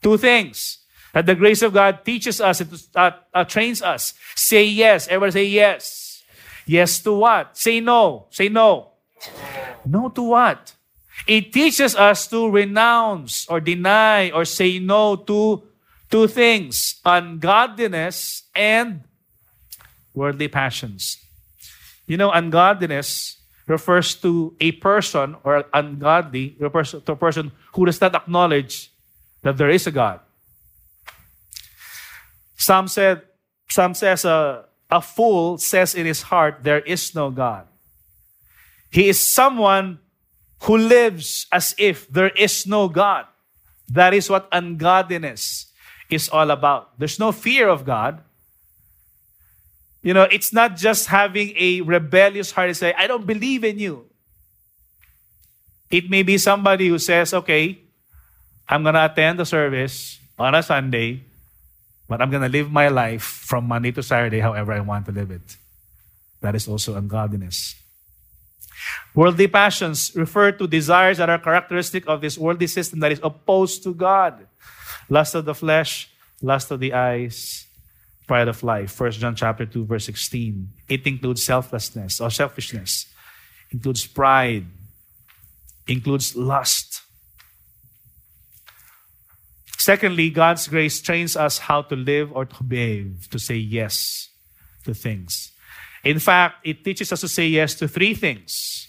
Two 0.01 0.17
things 0.17 0.85
that 1.13 1.25
the 1.25 1.35
grace 1.35 1.61
of 1.61 1.73
God 1.73 2.05
teaches 2.05 2.39
us 2.39 2.61
and 2.61 2.83
uh, 2.95 3.11
uh, 3.33 3.43
trains 3.43 3.81
us. 3.81 4.13
Say 4.35 4.65
yes. 4.65 5.07
Everybody 5.07 5.31
say 5.31 5.45
yes. 5.45 6.23
Yes 6.67 6.99
to 7.01 7.13
what? 7.13 7.57
Say 7.57 7.79
no. 7.79 8.27
Say 8.29 8.49
no. 8.49 8.91
No 9.85 10.09
to 10.09 10.21
what? 10.21 10.73
It 11.27 11.51
teaches 11.51 11.95
us 11.95 12.27
to 12.27 12.49
renounce 12.49 13.47
or 13.47 13.59
deny 13.59 14.29
or 14.29 14.45
say 14.45 14.79
no 14.79 15.15
to 15.15 15.63
two 16.11 16.27
things 16.27 17.01
ungodliness 17.03 18.43
and 18.55 19.01
worldly 20.13 20.47
passions. 20.47 21.17
You 22.07 22.17
know, 22.17 22.31
ungodliness 22.31 23.37
refers 23.67 24.13
to 24.21 24.55
a 24.59 24.71
person 24.73 25.35
or 25.43 25.65
ungodly 25.73 26.55
refers 26.59 26.91
to 26.91 27.11
a 27.11 27.15
person 27.15 27.51
who 27.73 27.85
does 27.85 27.99
not 27.99 28.13
acknowledge 28.13 28.91
that 29.41 29.57
there 29.57 29.69
is 29.69 29.87
a 29.87 29.91
God. 29.91 30.19
Some 32.55 32.87
said, 32.87 33.23
some 33.69 33.93
says 33.95 34.25
a, 34.25 34.65
a 34.91 35.01
fool 35.01 35.57
says 35.57 35.95
in 35.95 36.05
his 36.05 36.21
heart, 36.21 36.59
there 36.61 36.79
is 36.79 37.15
no 37.15 37.31
God. 37.31 37.67
He 38.91 39.09
is 39.09 39.19
someone 39.19 39.99
who 40.63 40.77
lives 40.77 41.47
as 41.51 41.75
if 41.77 42.07
there 42.09 42.29
is 42.29 42.65
no 42.65 42.87
God. 42.87 43.25
That 43.89 44.13
is 44.13 44.29
what 44.29 44.47
ungodliness 44.51 45.71
is 46.09 46.29
all 46.29 46.49
about. 46.51 46.97
There's 46.99 47.19
no 47.19 47.31
fear 47.31 47.69
of 47.69 47.85
God. 47.85 48.21
You 50.01 50.13
know, 50.13 50.23
it's 50.23 50.53
not 50.53 50.75
just 50.75 51.07
having 51.07 51.53
a 51.57 51.81
rebellious 51.81 52.51
heart 52.51 52.69
and 52.69 52.77
say, 52.77 52.93
I 52.93 53.07
don't 53.07 53.25
believe 53.25 53.63
in 53.63 53.79
you. 53.79 54.05
It 55.89 56.09
may 56.09 56.23
be 56.23 56.37
somebody 56.37 56.87
who 56.87 56.99
says, 56.99 57.33
okay, 57.33 57.79
I'm 58.67 58.83
going 58.83 58.95
to 58.95 59.05
attend 59.05 59.39
the 59.39 59.45
service 59.45 60.19
on 60.37 60.55
a 60.55 60.63
Sunday, 60.63 61.23
but 62.07 62.21
I'm 62.21 62.29
going 62.29 62.43
to 62.43 62.49
live 62.49 62.71
my 62.71 62.87
life 62.87 63.23
from 63.23 63.65
Monday 63.65 63.91
to 63.93 64.03
Saturday 64.03 64.39
however 64.39 64.73
I 64.73 64.79
want 64.79 65.05
to 65.07 65.11
live 65.11 65.31
it. 65.31 65.57
That 66.41 66.55
is 66.55 66.67
also 66.67 66.95
ungodliness. 66.95 67.75
Worldly 69.13 69.47
passions 69.47 70.15
refer 70.15 70.51
to 70.51 70.67
desires 70.67 71.17
that 71.17 71.29
are 71.29 71.39
characteristic 71.39 72.07
of 72.07 72.21
this 72.21 72.37
worldly 72.37 72.67
system 72.67 72.99
that 72.99 73.11
is 73.11 73.19
opposed 73.23 73.83
to 73.83 73.93
God. 73.93 74.47
Lust 75.09 75.35
of 75.35 75.45
the 75.45 75.55
flesh, 75.55 76.09
lust 76.41 76.71
of 76.71 76.79
the 76.79 76.93
eyes, 76.93 77.67
pride 78.27 78.47
of 78.47 78.63
life. 78.63 78.99
1 78.99 79.11
John 79.11 79.35
chapter 79.35 79.65
2, 79.65 79.85
verse 79.85 80.05
16. 80.05 80.69
It 80.89 81.05
includes 81.07 81.43
selflessness 81.43 82.19
or 82.19 82.29
selfishness, 82.29 83.07
includes 83.71 84.05
pride, 84.05 84.65
includes 85.87 86.35
lust, 86.35 87.01
Secondly, 89.85 90.31
God's 90.31 90.67
grace 90.67 90.99
trains 90.99 91.37
us 91.37 91.59
how 91.59 91.83
to 91.83 91.95
live 91.95 92.31
or 92.33 92.43
to 92.43 92.63
behave, 92.63 93.29
to 93.29 93.37
say 93.37 93.53
yes 93.53 94.29
to 94.83 94.95
things. 94.95 95.51
In 96.05 96.19
fact, 96.19 96.61
it 96.63 96.85
teaches 96.85 97.11
us 97.11 97.21
to 97.21 97.27
say 97.27 97.47
yes 97.47 97.73
to 97.75 97.87
three 97.87 98.13
things 98.13 98.87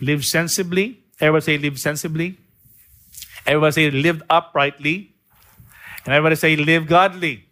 live 0.00 0.24
sensibly. 0.24 1.04
Everybody 1.20 1.44
say, 1.44 1.58
live 1.58 1.78
sensibly. 1.78 2.38
Everybody 3.46 3.72
say, 3.72 3.90
live 3.90 4.22
uprightly. 4.28 5.14
And 6.04 6.14
everybody 6.14 6.34
say, 6.34 6.56
live 6.56 6.86
godly. 6.86 7.46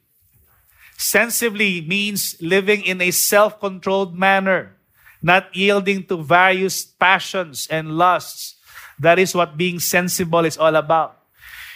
Sensibly 0.99 1.81
means 1.83 2.37
living 2.41 2.83
in 2.83 3.01
a 3.01 3.11
self 3.13 3.61
controlled 3.61 4.19
manner, 4.19 4.77
not 5.23 5.55
yielding 5.55 6.05
to 6.07 6.23
various 6.23 6.85
passions 6.85 7.69
and 7.71 7.97
lusts. 7.97 8.57
That 8.99 9.19
is 9.19 9.35
what 9.35 9.57
being 9.57 9.79
sensible 9.79 10.45
is 10.45 10.59
all 10.59 10.75
about. 10.75 11.19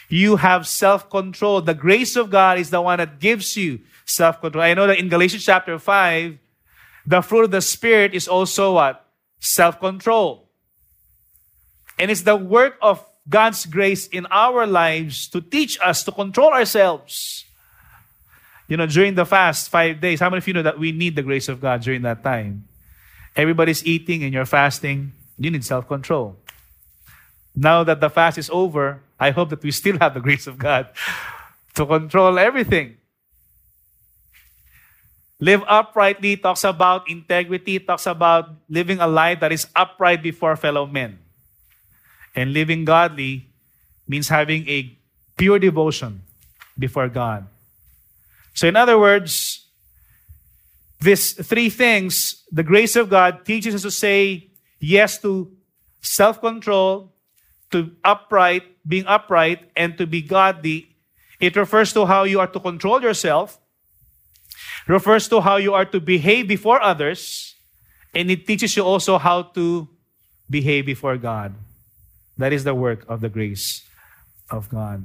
You 0.09 0.37
have 0.37 0.66
self 0.66 1.09
control. 1.11 1.61
The 1.61 1.75
grace 1.75 2.16
of 2.16 2.31
God 2.31 2.59
is 2.59 2.71
the 2.71 2.83
one 2.83 2.99
that 2.99 3.21
gives 3.21 3.57
you 3.57 3.81
self 4.05 4.40
control. 4.40 4.64
I 4.64 4.75
know 4.75 4.87
that 4.88 4.99
in 4.99 5.09
Galatians 5.09 5.45
chapter 5.45 5.79
5, 5.79 6.38
the 7.11 7.23
fruit 7.23 7.44
of 7.46 7.51
the 7.51 7.61
Spirit 7.61 8.14
is 8.14 8.29
also 8.29 8.75
what? 8.75 9.05
Self 9.40 9.81
control. 9.81 10.49
And 11.99 12.09
it's 12.09 12.23
the 12.23 12.37
work 12.37 12.79
of 12.81 13.05
God's 13.29 13.66
grace 13.66 14.07
in 14.07 14.27
our 14.31 14.64
lives 14.64 15.27
to 15.35 15.40
teach 15.40 15.77
us 15.83 16.05
to 16.05 16.12
control 16.12 16.53
ourselves. 16.55 17.44
You 18.68 18.77
know, 18.77 18.87
during 18.87 19.16
the 19.16 19.27
fast, 19.27 19.70
five 19.70 20.01
days, 20.01 20.20
how 20.20 20.31
many 20.31 20.38
of 20.38 20.46
you 20.46 20.55
know 20.55 20.62
that 20.62 20.79
we 20.79 20.92
need 20.92 21.16
the 21.16 21.27
grace 21.27 21.49
of 21.49 21.61
God 21.61 21.83
during 21.83 22.03
that 22.03 22.23
time? 22.23 22.68
Everybody's 23.35 23.85
eating 23.85 24.23
and 24.23 24.33
you're 24.33 24.46
fasting. 24.46 25.11
You 25.37 25.51
need 25.51 25.64
self 25.64 25.88
control. 25.88 26.37
Now 27.57 27.83
that 27.83 28.01
the 28.01 28.09
fast 28.09 28.38
is 28.38 28.49
over, 28.51 29.03
I 29.18 29.33
hope 29.33 29.51
that 29.51 29.64
we 29.64 29.73
still 29.73 29.99
have 29.99 30.14
the 30.14 30.20
grace 30.27 30.46
of 30.46 30.59
God 30.59 30.87
to 31.75 31.85
control 31.85 32.38
everything. 32.38 33.00
Live 35.40 35.64
uprightly 35.66 36.37
talks 36.37 36.64
about 36.64 37.09
integrity, 37.09 37.79
talks 37.81 38.05
about 38.05 38.53
living 38.68 39.00
a 39.00 39.09
life 39.09 39.40
that 39.40 39.53
is 39.53 39.66
upright 39.74 40.22
before 40.22 40.55
fellow 40.55 40.85
men. 40.87 41.18
And 42.37 42.53
living 42.53 42.85
godly 42.85 43.48
means 44.07 44.29
having 44.29 44.68
a 44.68 44.96
pure 45.38 45.59
devotion 45.59 46.20
before 46.79 47.09
God. 47.09 47.46
So, 48.53 48.68
in 48.68 48.76
other 48.76 48.98
words, 48.98 49.66
these 51.00 51.33
three 51.33 51.70
things, 51.70 52.44
the 52.53 52.62
grace 52.62 52.94
of 52.94 53.09
God 53.09 53.46
teaches 53.46 53.74
us 53.74 53.83
to 53.83 53.90
say 53.90 54.50
yes 54.79 55.16
to 55.22 55.50
self 56.03 56.40
control, 56.40 57.14
to 57.70 57.90
upright, 58.05 58.64
being 58.87 59.07
upright, 59.07 59.70
and 59.74 59.96
to 59.96 60.07
be 60.07 60.20
godly. 60.20 60.96
It 61.40 61.57
refers 61.57 61.94
to 61.94 62.05
how 62.05 62.24
you 62.24 62.40
are 62.40 62.46
to 62.46 62.61
control 62.61 63.00
yourself 63.00 63.59
refers 64.90 65.29
to 65.29 65.40
how 65.40 65.57
you 65.57 65.72
are 65.72 65.85
to 65.87 66.00
behave 66.00 66.48
before 66.48 66.83
others, 66.83 67.55
and 68.14 68.31
it 68.31 68.46
teaches 68.46 68.76
you 68.76 68.83
also 68.83 69.18
how 69.18 69.42
to 69.55 69.88
behave 70.48 70.87
before 70.87 71.16
God. 71.16 71.55
That 72.37 72.53
is 72.53 72.64
the 72.64 72.74
work 72.74 73.05
of 73.09 73.20
the 73.20 73.29
grace 73.29 73.87
of 74.50 74.68
God. 74.68 75.05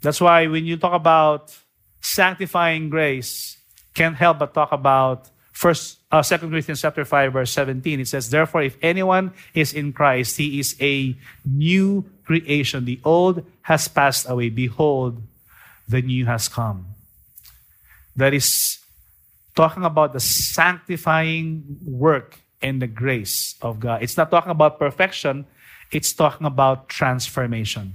That's 0.00 0.20
why 0.20 0.46
when 0.46 0.64
you 0.64 0.76
talk 0.76 0.94
about 0.94 1.56
sanctifying 2.00 2.88
grace, 2.88 3.58
can't 3.94 4.16
help 4.16 4.38
but 4.38 4.54
talk 4.54 4.72
about 4.72 5.28
First, 5.60 5.98
uh, 6.10 6.22
2 6.22 6.38
Corinthians 6.48 6.80
chapter 6.80 7.04
5, 7.04 7.34
verse 7.34 7.52
17. 7.52 8.00
It 8.00 8.08
says, 8.08 8.30
Therefore, 8.30 8.62
if 8.62 8.78
anyone 8.80 9.34
is 9.52 9.74
in 9.74 9.92
Christ, 9.92 10.38
he 10.38 10.58
is 10.58 10.74
a 10.80 11.14
new 11.44 12.08
creation. 12.24 12.86
The 12.86 12.98
old 13.04 13.44
has 13.60 13.86
passed 13.86 14.26
away. 14.26 14.48
Behold, 14.48 15.20
the 15.86 16.00
new 16.00 16.24
has 16.24 16.48
come 16.48 16.89
that 18.20 18.34
is 18.34 18.78
talking 19.56 19.84
about 19.84 20.12
the 20.12 20.20
sanctifying 20.20 21.64
work 21.84 22.38
and 22.62 22.80
the 22.80 22.86
grace 22.86 23.56
of 23.62 23.80
God. 23.80 24.02
It's 24.02 24.16
not 24.16 24.30
talking 24.30 24.50
about 24.50 24.78
perfection, 24.78 25.46
it's 25.90 26.12
talking 26.12 26.46
about 26.46 26.88
transformation. 26.88 27.94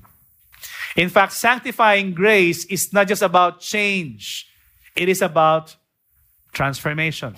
In 0.95 1.09
fact, 1.09 1.33
sanctifying 1.33 2.13
grace 2.13 2.65
is 2.65 2.91
not 2.91 3.07
just 3.07 3.21
about 3.21 3.59
change, 3.61 4.47
it 4.95 5.09
is 5.09 5.21
about 5.21 5.75
transformation. 6.51 7.35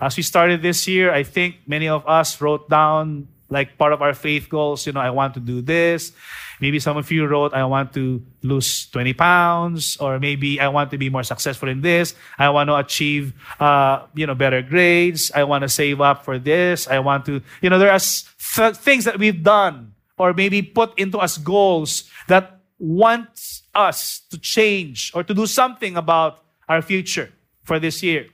As 0.00 0.16
we 0.16 0.22
started 0.22 0.62
this 0.62 0.88
year, 0.88 1.12
I 1.12 1.24
think 1.24 1.56
many 1.66 1.88
of 1.88 2.06
us 2.06 2.40
wrote 2.40 2.70
down 2.70 3.28
like 3.50 3.76
part 3.76 3.92
of 3.92 4.00
our 4.00 4.14
faith 4.14 4.48
goals, 4.48 4.86
you 4.86 4.92
know, 4.92 5.00
I 5.00 5.10
want 5.10 5.34
to 5.34 5.40
do 5.40 5.60
this. 5.60 6.12
Maybe 6.60 6.78
some 6.78 6.96
of 6.96 7.10
you 7.10 7.26
wrote, 7.26 7.52
I 7.52 7.64
want 7.64 7.92
to 7.94 8.22
lose 8.42 8.86
20 8.88 9.12
pounds, 9.14 9.96
or 9.96 10.18
maybe 10.18 10.60
I 10.60 10.68
want 10.68 10.90
to 10.92 10.98
be 10.98 11.10
more 11.10 11.22
successful 11.22 11.68
in 11.68 11.80
this. 11.80 12.14
I 12.38 12.48
want 12.50 12.68
to 12.68 12.76
achieve, 12.76 13.34
uh, 13.58 14.06
you 14.14 14.26
know, 14.26 14.34
better 14.34 14.62
grades. 14.62 15.32
I 15.32 15.44
want 15.44 15.62
to 15.62 15.68
save 15.68 16.00
up 16.00 16.24
for 16.24 16.38
this. 16.38 16.86
I 16.86 17.00
want 17.00 17.26
to, 17.26 17.42
you 17.60 17.70
know, 17.70 17.78
there 17.78 17.90
are 17.90 17.98
th- 17.98 18.76
things 18.76 19.04
that 19.04 19.18
we've 19.18 19.42
done 19.42 19.94
or 20.16 20.32
maybe 20.32 20.62
put 20.62 20.96
into 20.98 21.18
us 21.18 21.38
goals 21.38 22.04
that 22.28 22.60
want 22.78 23.62
us 23.74 24.20
to 24.30 24.38
change 24.38 25.12
or 25.14 25.24
to 25.24 25.34
do 25.34 25.46
something 25.46 25.96
about 25.96 26.44
our 26.68 26.82
future 26.82 27.32
for 27.62 27.78
this 27.78 28.02
year. 28.02 28.26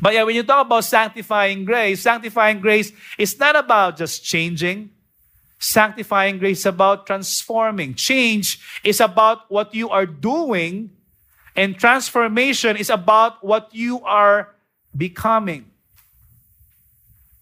But 0.00 0.14
yeah, 0.14 0.24
when 0.24 0.34
you 0.34 0.42
talk 0.42 0.66
about 0.66 0.84
sanctifying 0.84 1.64
grace, 1.64 2.02
sanctifying 2.02 2.60
grace 2.60 2.92
is 3.18 3.38
not 3.38 3.56
about 3.56 3.96
just 3.96 4.24
changing. 4.24 4.90
Sanctifying 5.58 6.38
grace 6.38 6.60
is 6.60 6.66
about 6.66 7.06
transforming. 7.06 7.94
Change 7.94 8.60
is 8.84 9.00
about 9.00 9.50
what 9.50 9.74
you 9.74 9.88
are 9.88 10.04
doing, 10.04 10.90
and 11.56 11.78
transformation 11.78 12.76
is 12.76 12.90
about 12.90 13.42
what 13.42 13.74
you 13.74 14.04
are 14.04 14.54
becoming. 14.94 15.70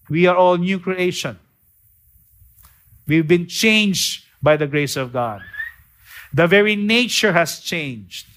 We 0.09 0.27
are 0.27 0.35
all 0.35 0.57
new 0.57 0.79
creation. 0.79 1.39
We've 3.05 3.27
been 3.27 3.47
changed 3.47 4.25
by 4.41 4.55
the 4.55 4.67
grace 4.67 4.95
of 4.95 5.11
God. 5.11 5.41
The 6.33 6.47
very 6.47 6.75
nature 6.75 7.33
has 7.33 7.59
changed. 7.59 8.27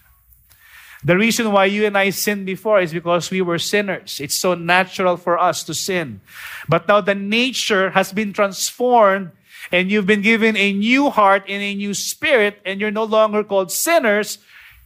The 1.04 1.16
reason 1.16 1.52
why 1.52 1.66
you 1.66 1.86
and 1.86 1.96
I 1.96 2.10
sinned 2.10 2.46
before 2.46 2.80
is 2.80 2.92
because 2.92 3.30
we 3.30 3.40
were 3.40 3.58
sinners. 3.58 4.20
It's 4.20 4.34
so 4.34 4.54
natural 4.54 5.16
for 5.16 5.38
us 5.38 5.62
to 5.64 5.74
sin. 5.74 6.20
But 6.68 6.88
now 6.88 7.00
the 7.00 7.14
nature 7.14 7.90
has 7.90 8.12
been 8.12 8.32
transformed 8.32 9.30
and 9.70 9.90
you've 9.90 10.06
been 10.06 10.22
given 10.22 10.56
a 10.56 10.72
new 10.72 11.10
heart 11.10 11.44
and 11.48 11.62
a 11.62 11.74
new 11.74 11.94
spirit 11.94 12.58
and 12.64 12.80
you're 12.80 12.90
no 12.90 13.04
longer 13.04 13.44
called 13.44 13.70
sinners. 13.70 14.38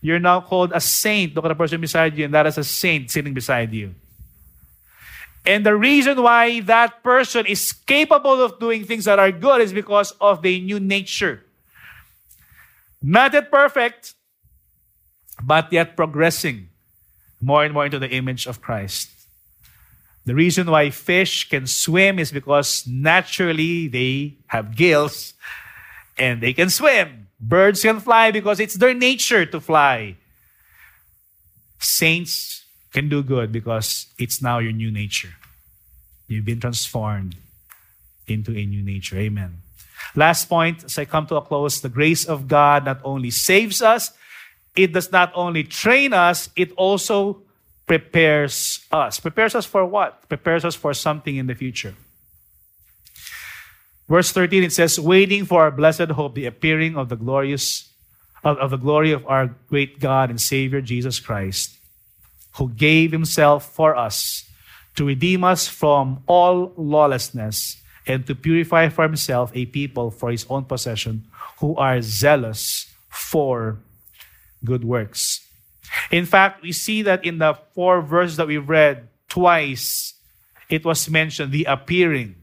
You're 0.02 0.18
now 0.18 0.42
called 0.42 0.72
a 0.74 0.80
saint. 0.80 1.34
Look 1.34 1.46
at 1.46 1.48
the 1.48 1.54
person 1.54 1.80
beside 1.80 2.18
you 2.18 2.26
and 2.26 2.34
that 2.34 2.46
is 2.46 2.58
a 2.58 2.64
saint 2.64 3.10
sitting 3.10 3.32
beside 3.32 3.72
you. 3.72 3.94
And 5.46 5.64
the 5.66 5.74
reason 5.74 6.22
why 6.22 6.60
that 6.60 7.02
person 7.02 7.46
is 7.46 7.72
capable 7.72 8.42
of 8.42 8.60
doing 8.60 8.84
things 8.84 9.06
that 9.06 9.18
are 9.18 9.32
good 9.32 9.60
is 9.62 9.72
because 9.72 10.12
of 10.20 10.42
the 10.42 10.60
new 10.60 10.78
nature. 10.78 11.42
Not 13.02 13.32
yet 13.32 13.50
perfect, 13.50 14.14
but 15.42 15.72
yet 15.72 15.96
progressing 15.96 16.68
more 17.40 17.64
and 17.64 17.74
more 17.74 17.84
into 17.84 17.98
the 17.98 18.10
image 18.10 18.46
of 18.46 18.62
Christ. 18.62 19.10
The 20.24 20.34
reason 20.34 20.70
why 20.70 20.90
fish 20.90 21.48
can 21.48 21.66
swim 21.66 22.18
is 22.18 22.30
because 22.30 22.86
naturally 22.86 23.88
they 23.88 24.36
have 24.46 24.76
gills 24.76 25.34
and 26.16 26.40
they 26.40 26.52
can 26.52 26.70
swim. 26.70 27.26
Birds 27.40 27.82
can 27.82 27.98
fly 27.98 28.30
because 28.30 28.60
it's 28.60 28.74
their 28.74 28.94
nature 28.94 29.44
to 29.46 29.58
fly. 29.58 30.16
Saints 31.80 32.64
can 32.92 33.08
do 33.08 33.22
good 33.22 33.50
because 33.50 34.06
it's 34.16 34.40
now 34.40 34.60
your 34.60 34.70
new 34.70 34.92
nature. 34.92 35.34
You've 36.28 36.44
been 36.44 36.60
transformed 36.60 37.34
into 38.28 38.56
a 38.56 38.64
new 38.64 38.82
nature. 38.82 39.18
Amen. 39.18 39.58
Last 40.14 40.48
point, 40.48 40.84
as 40.84 40.98
I 40.98 41.04
come 41.04 41.26
to 41.26 41.36
a 41.36 41.42
close, 41.42 41.80
the 41.80 41.88
grace 41.88 42.24
of 42.24 42.46
God 42.46 42.84
not 42.84 43.00
only 43.02 43.30
saves 43.30 43.82
us, 43.82 44.12
it 44.76 44.92
does 44.92 45.12
not 45.12 45.32
only 45.34 45.64
train 45.64 46.12
us, 46.12 46.48
it 46.56 46.72
also 46.72 47.42
prepares 47.86 48.86
us. 48.90 49.20
Prepares 49.20 49.54
us 49.54 49.66
for 49.66 49.84
what? 49.84 50.28
Prepares 50.28 50.64
us 50.64 50.74
for 50.74 50.94
something 50.94 51.36
in 51.36 51.46
the 51.46 51.54
future. 51.54 51.94
Verse 54.08 54.32
13 54.32 54.64
it 54.64 54.72
says, 54.72 54.98
waiting 54.98 55.44
for 55.44 55.62
our 55.62 55.70
blessed 55.70 56.10
hope, 56.12 56.34
the 56.34 56.46
appearing 56.46 56.96
of 56.96 57.08
the 57.08 57.16
glorious 57.16 57.92
of, 58.44 58.58
of 58.58 58.70
the 58.70 58.76
glory 58.76 59.12
of 59.12 59.26
our 59.26 59.54
great 59.68 60.00
God 60.00 60.30
and 60.30 60.40
Savior 60.40 60.80
Jesus 60.80 61.20
Christ, 61.20 61.78
who 62.56 62.68
gave 62.70 63.12
himself 63.12 63.72
for 63.72 63.96
us 63.96 64.44
to 64.96 65.06
redeem 65.06 65.44
us 65.44 65.68
from 65.68 66.22
all 66.26 66.72
lawlessness 66.76 67.80
and 68.06 68.26
to 68.26 68.34
purify 68.34 68.88
for 68.88 69.04
himself 69.04 69.52
a 69.54 69.66
people 69.66 70.10
for 70.10 70.30
his 70.30 70.44
own 70.50 70.64
possession 70.64 71.24
who 71.60 71.76
are 71.76 72.02
zealous 72.02 72.92
for 73.08 73.78
good 74.64 74.84
works. 74.84 75.46
In 76.10 76.26
fact, 76.26 76.62
we 76.62 76.72
see 76.72 77.02
that 77.02 77.24
in 77.24 77.38
the 77.38 77.54
four 77.74 78.00
verses 78.00 78.36
that 78.36 78.46
we 78.46 78.58
read, 78.58 79.08
twice 79.28 80.14
it 80.68 80.84
was 80.84 81.08
mentioned 81.08 81.52
the 81.52 81.64
appearing. 81.64 82.36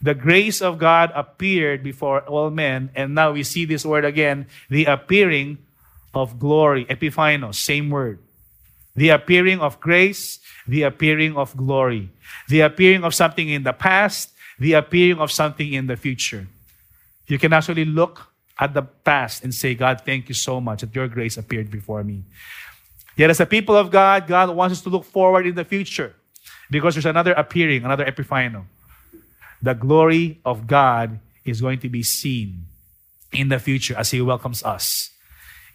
The 0.00 0.14
grace 0.14 0.60
of 0.60 0.78
God 0.78 1.12
appeared 1.14 1.84
before 1.84 2.22
all 2.22 2.50
men, 2.50 2.90
and 2.94 3.14
now 3.14 3.32
we 3.32 3.44
see 3.44 3.64
this 3.64 3.86
word 3.86 4.04
again 4.04 4.46
the 4.68 4.86
appearing 4.86 5.58
of 6.12 6.38
glory. 6.38 6.84
Epiphanos, 6.86 7.54
same 7.54 7.88
word. 7.88 8.18
The 8.96 9.10
appearing 9.10 9.60
of 9.60 9.80
grace, 9.80 10.40
the 10.66 10.82
appearing 10.82 11.36
of 11.36 11.56
glory. 11.56 12.10
The 12.48 12.60
appearing 12.60 13.04
of 13.04 13.14
something 13.14 13.48
in 13.48 13.62
the 13.62 13.72
past, 13.72 14.30
the 14.58 14.74
appearing 14.74 15.20
of 15.20 15.30
something 15.30 15.72
in 15.72 15.86
the 15.86 15.96
future. 15.96 16.46
You 17.26 17.38
can 17.38 17.52
actually 17.52 17.84
look 17.84 18.31
at 18.58 18.74
the 18.74 18.82
past 18.82 19.44
and 19.44 19.54
say, 19.54 19.74
God, 19.74 20.02
thank 20.04 20.28
you 20.28 20.34
so 20.34 20.60
much 20.60 20.80
that 20.80 20.94
your 20.94 21.08
grace 21.08 21.36
appeared 21.36 21.70
before 21.70 22.04
me. 22.04 22.24
Yet, 23.16 23.30
as 23.30 23.40
a 23.40 23.46
people 23.46 23.76
of 23.76 23.90
God, 23.90 24.26
God 24.26 24.54
wants 24.54 24.78
us 24.78 24.82
to 24.82 24.88
look 24.88 25.04
forward 25.04 25.46
in 25.46 25.54
the 25.54 25.64
future 25.64 26.14
because 26.70 26.94
there's 26.94 27.06
another 27.06 27.32
appearing, 27.32 27.84
another 27.84 28.04
epiphano. 28.04 28.64
The 29.60 29.74
glory 29.74 30.40
of 30.44 30.66
God 30.66 31.20
is 31.44 31.60
going 31.60 31.78
to 31.80 31.88
be 31.88 32.02
seen 32.02 32.66
in 33.32 33.48
the 33.48 33.58
future 33.58 33.94
as 33.96 34.10
He 34.10 34.20
welcomes 34.20 34.62
us 34.62 35.10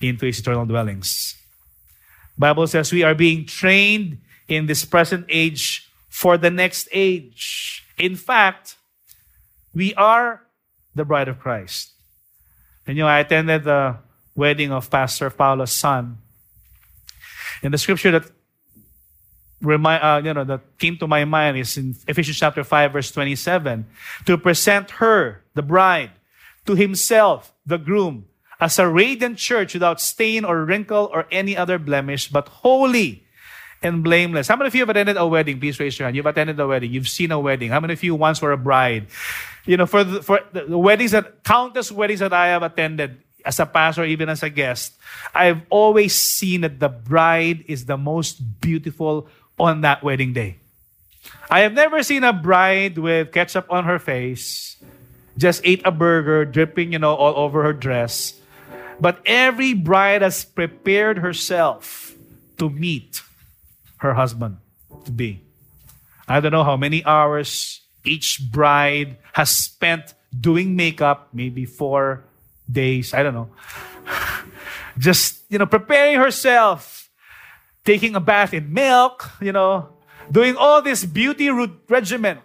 into 0.01 0.25
His 0.25 0.39
eternal 0.39 0.65
dwellings. 0.65 1.35
Bible 2.37 2.67
says 2.67 2.91
we 2.91 3.03
are 3.03 3.15
being 3.15 3.45
trained 3.45 4.19
in 4.47 4.67
this 4.67 4.85
present 4.85 5.25
age 5.29 5.89
for 6.09 6.37
the 6.37 6.49
next 6.49 6.87
age. 6.91 7.83
In 7.97 8.15
fact, 8.15 8.75
we 9.73 9.93
are 9.95 10.41
the 10.95 11.05
bride 11.05 11.27
of 11.27 11.39
Christ. 11.39 11.91
And 12.87 12.97
you 12.97 13.03
know, 13.03 13.09
I 13.09 13.19
attended 13.19 13.65
the 13.65 13.97
wedding 14.35 14.71
of 14.71 14.89
Pastor 14.89 15.29
Paulo's 15.29 15.71
son. 15.71 16.17
And 17.61 17.73
the 17.73 17.77
scripture 17.77 18.11
that 18.11 18.31
remind, 19.61 20.03
uh, 20.03 20.21
you 20.23 20.33
know, 20.33 20.43
that 20.45 20.77
came 20.77 20.97
to 20.97 21.07
my 21.07 21.25
mind 21.25 21.57
is 21.57 21.77
in 21.77 21.95
Ephesians 22.07 22.37
chapter 22.37 22.63
5, 22.63 22.93
verse 22.93 23.11
27. 23.11 23.85
To 24.25 24.37
present 24.37 24.91
her, 24.91 25.43
the 25.53 25.61
bride, 25.61 26.11
to 26.65 26.75
himself, 26.75 27.53
the 27.65 27.77
groom, 27.77 28.25
as 28.59 28.79
a 28.79 28.87
radiant 28.87 29.37
church 29.37 29.73
without 29.73 30.01
stain 30.01 30.45
or 30.45 30.65
wrinkle 30.65 31.09
or 31.13 31.27
any 31.31 31.55
other 31.57 31.77
blemish, 31.77 32.29
but 32.29 32.47
holy 32.47 33.23
and 33.81 34.03
blameless. 34.03 34.47
How 34.47 34.55
many 34.55 34.67
of 34.67 34.75
you 34.75 34.81
have 34.81 34.89
attended 34.89 35.17
a 35.17 35.25
wedding? 35.25 35.59
Please 35.59 35.79
raise 35.79 35.97
your 35.97 36.07
hand. 36.07 36.15
You've 36.15 36.25
attended 36.25 36.59
a 36.59 36.67
wedding. 36.67 36.91
You've 36.91 37.07
seen 37.07 37.31
a 37.31 37.39
wedding. 37.39 37.69
How 37.69 37.79
many 37.79 37.93
of 37.93 38.03
you 38.03 38.15
once 38.15 38.41
were 38.41 38.51
a 38.51 38.57
bride? 38.57 39.07
You 39.65 39.77
know, 39.77 39.85
for 39.85 40.03
the, 40.03 40.23
for 40.23 40.41
the 40.53 40.77
weddings 40.77 41.11
that, 41.11 41.43
countless 41.43 41.91
weddings 41.91 42.21
that 42.21 42.33
I 42.33 42.47
have 42.47 42.63
attended 42.63 43.21
as 43.45 43.59
a 43.59 43.65
pastor, 43.65 44.03
even 44.03 44.29
as 44.29 44.43
a 44.43 44.49
guest, 44.49 44.97
I've 45.33 45.61
always 45.69 46.15
seen 46.15 46.61
that 46.61 46.79
the 46.79 46.89
bride 46.89 47.65
is 47.67 47.85
the 47.85 47.97
most 47.97 48.61
beautiful 48.61 49.27
on 49.59 49.81
that 49.81 50.03
wedding 50.03 50.33
day. 50.33 50.57
I 51.49 51.61
have 51.61 51.73
never 51.73 52.03
seen 52.03 52.23
a 52.23 52.33
bride 52.33 52.97
with 52.97 53.31
ketchup 53.31 53.67
on 53.69 53.85
her 53.85 53.99
face, 53.99 54.77
just 55.37 55.61
ate 55.63 55.81
a 55.85 55.91
burger, 55.91 56.45
dripping, 56.45 56.93
you 56.93 56.99
know, 56.99 57.15
all 57.15 57.35
over 57.37 57.63
her 57.63 57.73
dress. 57.73 58.39
But 58.99 59.21
every 59.25 59.73
bride 59.73 60.23
has 60.23 60.43
prepared 60.43 61.19
herself 61.19 62.15
to 62.57 62.69
meet 62.69 63.21
her 63.97 64.13
husband 64.13 64.57
to 65.05 65.11
be. 65.11 65.43
I 66.27 66.39
don't 66.39 66.51
know 66.51 66.63
how 66.63 66.77
many 66.77 67.03
hours 67.05 67.81
each 68.03 68.41
bride 68.51 69.17
has 69.33 69.49
spent 69.49 70.13
doing 70.31 70.75
makeup, 70.75 71.29
maybe 71.33 71.65
four 71.65 72.23
days, 72.69 73.13
I 73.13 73.23
don't 73.23 73.33
know. 73.33 73.49
Just, 74.97 75.43
you 75.49 75.57
know, 75.57 75.65
preparing 75.65 76.17
herself, 76.19 77.09
taking 77.85 78.15
a 78.15 78.19
bath 78.19 78.53
in 78.53 78.73
milk, 78.73 79.29
you 79.39 79.51
know, 79.51 79.89
doing 80.31 80.55
all 80.55 80.81
this 80.81 81.05
beauty 81.05 81.49
regimen, 81.87 82.39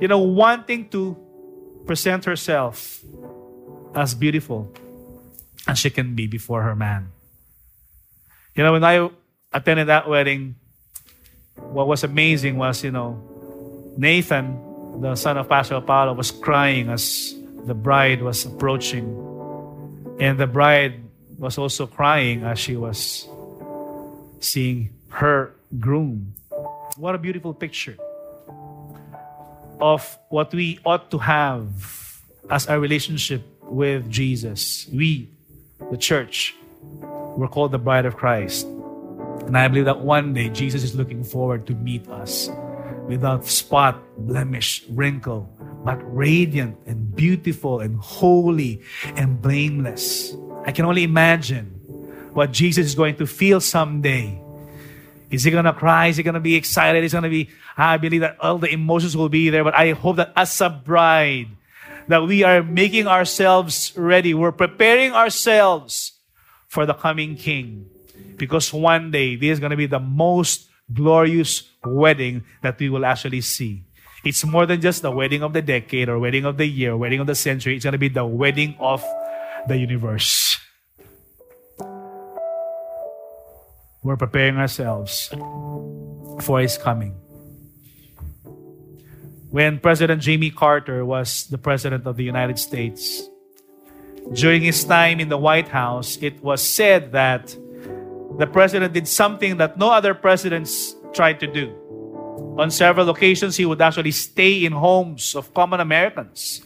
you 0.00 0.08
know, 0.08 0.18
wanting 0.18 0.88
to 0.90 1.16
present 1.86 2.24
herself 2.24 3.00
as 3.94 4.14
beautiful 4.14 4.72
as 5.66 5.78
she 5.78 5.90
can 5.90 6.14
be 6.14 6.26
before 6.26 6.62
her 6.62 6.74
man. 6.74 7.12
You 8.54 8.64
know, 8.64 8.72
when 8.72 8.84
I 8.84 9.10
attended 9.52 9.88
that 9.88 10.08
wedding, 10.08 10.56
what 11.56 11.86
was 11.86 12.04
amazing 12.04 12.56
was, 12.56 12.84
you 12.84 12.90
know, 12.90 13.22
Nathan, 13.96 15.00
the 15.00 15.14
son 15.16 15.38
of 15.38 15.48
Pastor 15.48 15.80
Paulo, 15.80 16.12
was 16.12 16.30
crying 16.30 16.90
as 16.90 17.34
the 17.64 17.74
bride 17.74 18.22
was 18.22 18.44
approaching. 18.44 19.04
And 20.20 20.38
the 20.38 20.46
bride 20.46 21.00
was 21.38 21.58
also 21.58 21.86
crying 21.86 22.44
as 22.44 22.58
she 22.58 22.76
was 22.76 23.26
seeing 24.40 24.90
her 25.08 25.54
groom. 25.80 26.34
What 26.96 27.14
a 27.14 27.18
beautiful 27.18 27.52
picture 27.52 27.96
of 29.80 30.18
what 30.28 30.52
we 30.54 30.78
ought 30.84 31.10
to 31.10 31.18
have 31.18 31.68
as 32.48 32.66
our 32.68 32.80
relationship 32.80 33.42
with 33.62 34.08
Jesus. 34.10 34.86
We, 34.92 35.28
the 35.90 35.98
church, 35.98 36.54
we're 37.36 37.48
called 37.48 37.72
the 37.72 37.78
bride 37.78 38.06
of 38.06 38.16
Christ. 38.16 38.66
And 39.46 39.56
I 39.56 39.68
believe 39.68 39.84
that 39.84 40.00
one 40.00 40.34
day 40.34 40.48
Jesus 40.48 40.82
is 40.82 40.94
looking 40.94 41.22
forward 41.22 41.66
to 41.68 41.74
meet 41.74 42.08
us 42.08 42.50
without 43.06 43.46
spot, 43.46 44.02
blemish, 44.18 44.84
wrinkle, 44.90 45.48
but 45.84 45.98
radiant 46.14 46.76
and 46.86 47.14
beautiful 47.14 47.78
and 47.80 47.96
holy 48.00 48.82
and 49.14 49.40
blameless. 49.40 50.34
I 50.64 50.72
can 50.72 50.84
only 50.84 51.04
imagine 51.04 51.66
what 52.34 52.50
Jesus 52.50 52.86
is 52.86 52.94
going 52.96 53.16
to 53.16 53.26
feel 53.26 53.60
someday. 53.60 54.42
Is 55.30 55.44
he 55.44 55.50
going 55.50 55.64
to 55.64 55.72
cry? 55.72 56.08
Is 56.08 56.16
he 56.16 56.22
going 56.24 56.34
to 56.34 56.40
be 56.40 56.56
excited? 56.56 57.04
Is 57.04 57.12
he 57.12 57.14
going 57.14 57.24
to 57.24 57.30
be, 57.30 57.48
I 57.76 57.96
believe 57.98 58.22
that 58.22 58.38
all 58.40 58.58
the 58.58 58.68
emotions 58.68 59.16
will 59.16 59.28
be 59.28 59.50
there, 59.50 59.62
but 59.62 59.74
I 59.74 59.92
hope 59.92 60.16
that 60.16 60.32
as 60.34 60.60
a 60.60 60.70
bride, 60.70 61.48
that 62.08 62.22
we 62.22 62.42
are 62.42 62.62
making 62.62 63.06
ourselves 63.06 63.92
ready. 63.96 64.34
We're 64.34 64.52
preparing 64.52 65.12
ourselves 65.12 66.12
for 66.66 66.86
the 66.86 66.94
coming 66.94 67.36
King. 67.36 67.88
Because 68.36 68.72
one 68.72 69.10
day, 69.10 69.36
this 69.36 69.52
is 69.52 69.60
going 69.60 69.70
to 69.70 69.76
be 69.76 69.86
the 69.86 70.00
most 70.00 70.68
glorious 70.92 71.64
wedding 71.84 72.44
that 72.62 72.78
we 72.78 72.88
will 72.88 73.04
actually 73.04 73.40
see. 73.40 73.84
It's 74.24 74.44
more 74.44 74.66
than 74.66 74.80
just 74.80 75.02
the 75.02 75.10
wedding 75.10 75.42
of 75.42 75.52
the 75.52 75.62
decade 75.62 76.08
or 76.08 76.18
wedding 76.18 76.44
of 76.44 76.56
the 76.56 76.66
year, 76.66 76.96
wedding 76.96 77.20
of 77.20 77.26
the 77.26 77.34
century. 77.34 77.76
It's 77.76 77.84
going 77.84 77.92
to 77.92 77.98
be 77.98 78.08
the 78.08 78.26
wedding 78.26 78.76
of 78.78 79.04
the 79.68 79.76
universe. 79.76 80.58
We're 84.02 84.16
preparing 84.16 84.56
ourselves 84.56 85.28
for 86.40 86.60
his 86.60 86.78
coming. 86.78 87.14
When 89.50 89.78
President 89.78 90.22
Jimmy 90.22 90.50
Carter 90.50 91.04
was 91.04 91.46
the 91.46 91.58
president 91.58 92.06
of 92.06 92.16
the 92.16 92.24
United 92.24 92.58
States, 92.58 93.28
during 94.32 94.62
his 94.62 94.84
time 94.84 95.20
in 95.20 95.28
the 95.28 95.38
White 95.38 95.68
House, 95.68 96.18
it 96.20 96.42
was 96.42 96.62
said 96.62 97.12
that 97.12 97.56
the 98.38 98.46
president 98.46 98.92
did 98.92 99.08
something 99.08 99.56
that 99.56 99.78
no 99.78 99.90
other 99.90 100.14
presidents 100.14 100.94
tried 101.12 101.40
to 101.40 101.46
do. 101.46 101.74
On 102.58 102.70
several 102.70 103.08
occasions, 103.10 103.56
he 103.56 103.64
would 103.64 103.80
actually 103.80 104.12
stay 104.12 104.64
in 104.64 104.72
homes 104.72 105.34
of 105.34 105.52
common 105.54 105.80
Americans. 105.80 106.62